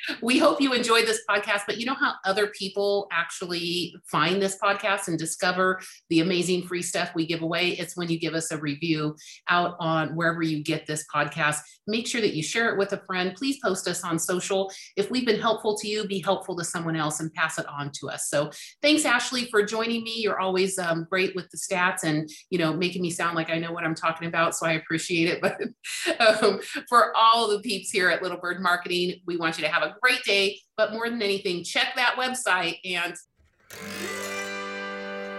we 0.22 0.38
hope 0.38 0.60
you 0.60 0.72
enjoyed 0.72 1.06
this 1.06 1.22
podcast. 1.30 1.62
But 1.66 1.78
you 1.78 1.86
know 1.86 1.94
how 1.94 2.14
other 2.24 2.48
people 2.48 3.06
actually 3.12 3.94
find 4.10 4.42
this 4.42 4.58
podcast 4.62 5.08
and 5.08 5.18
discover 5.18 5.80
the 6.10 6.20
amazing 6.20 6.66
free 6.66 6.82
stuff 6.82 7.12
we 7.14 7.26
give 7.26 7.42
away? 7.42 7.70
It's 7.70 7.96
when 7.96 8.10
you 8.10 8.18
give 8.18 8.34
us 8.34 8.50
a 8.50 8.58
review 8.58 9.16
out 9.48 9.76
on 9.78 10.16
wherever 10.16 10.42
you 10.42 10.62
get 10.62 10.86
this 10.86 11.04
podcast. 11.14 11.58
Make 11.86 12.06
sure 12.06 12.20
that 12.20 12.34
you 12.34 12.42
share 12.42 12.70
it 12.70 12.78
with 12.78 12.92
a 12.92 13.00
friend. 13.06 13.34
Please 13.34 13.58
post 13.64 13.88
us 13.88 14.04
on 14.04 14.18
social. 14.18 14.70
If 14.96 15.10
we've 15.10 15.24
been 15.24 15.40
helpful 15.40 15.76
to 15.78 15.88
you, 15.88 16.06
be 16.06 16.20
helpful 16.20 16.56
to 16.56 16.64
someone 16.64 16.96
else 16.96 17.20
and 17.20 17.32
pass 17.32 17.58
it 17.58 17.66
on 17.66 17.90
to 18.00 18.08
us. 18.10 18.28
So 18.28 18.50
thanks, 18.82 19.04
Ashley, 19.04 19.46
for 19.46 19.62
joining 19.62 20.02
me. 20.02 20.16
You're 20.16 20.40
always 20.40 20.78
um, 20.78 21.06
great 21.08 21.34
with 21.34 21.48
the 21.50 21.56
stats 21.56 22.02
and 22.02 22.28
you 22.50 22.58
know 22.58 22.72
making 22.74 23.00
me 23.00 23.10
sound 23.10 23.36
like 23.36 23.48
I 23.48 23.58
know 23.58 23.72
what 23.72 23.84
I'm 23.84 23.94
talking 23.94 24.28
about. 24.28 24.54
So 24.56 24.66
I 24.66 24.72
appreciate 24.72 25.28
it. 25.28 25.42
But 25.48 26.44
um, 26.44 26.60
for 26.88 27.16
all 27.16 27.48
the 27.48 27.58
here 27.84 28.10
at 28.10 28.22
Little 28.22 28.38
Bird 28.38 28.60
Marketing, 28.60 29.20
we 29.26 29.36
want 29.36 29.58
you 29.58 29.64
to 29.64 29.70
have 29.70 29.82
a 29.82 29.94
great 30.00 30.22
day. 30.24 30.58
But 30.76 30.92
more 30.92 31.08
than 31.08 31.22
anything, 31.22 31.64
check 31.64 31.94
that 31.96 32.16
website 32.16 32.78
and 32.84 33.14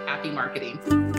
happy 0.07 0.31
marketing. 0.31 1.18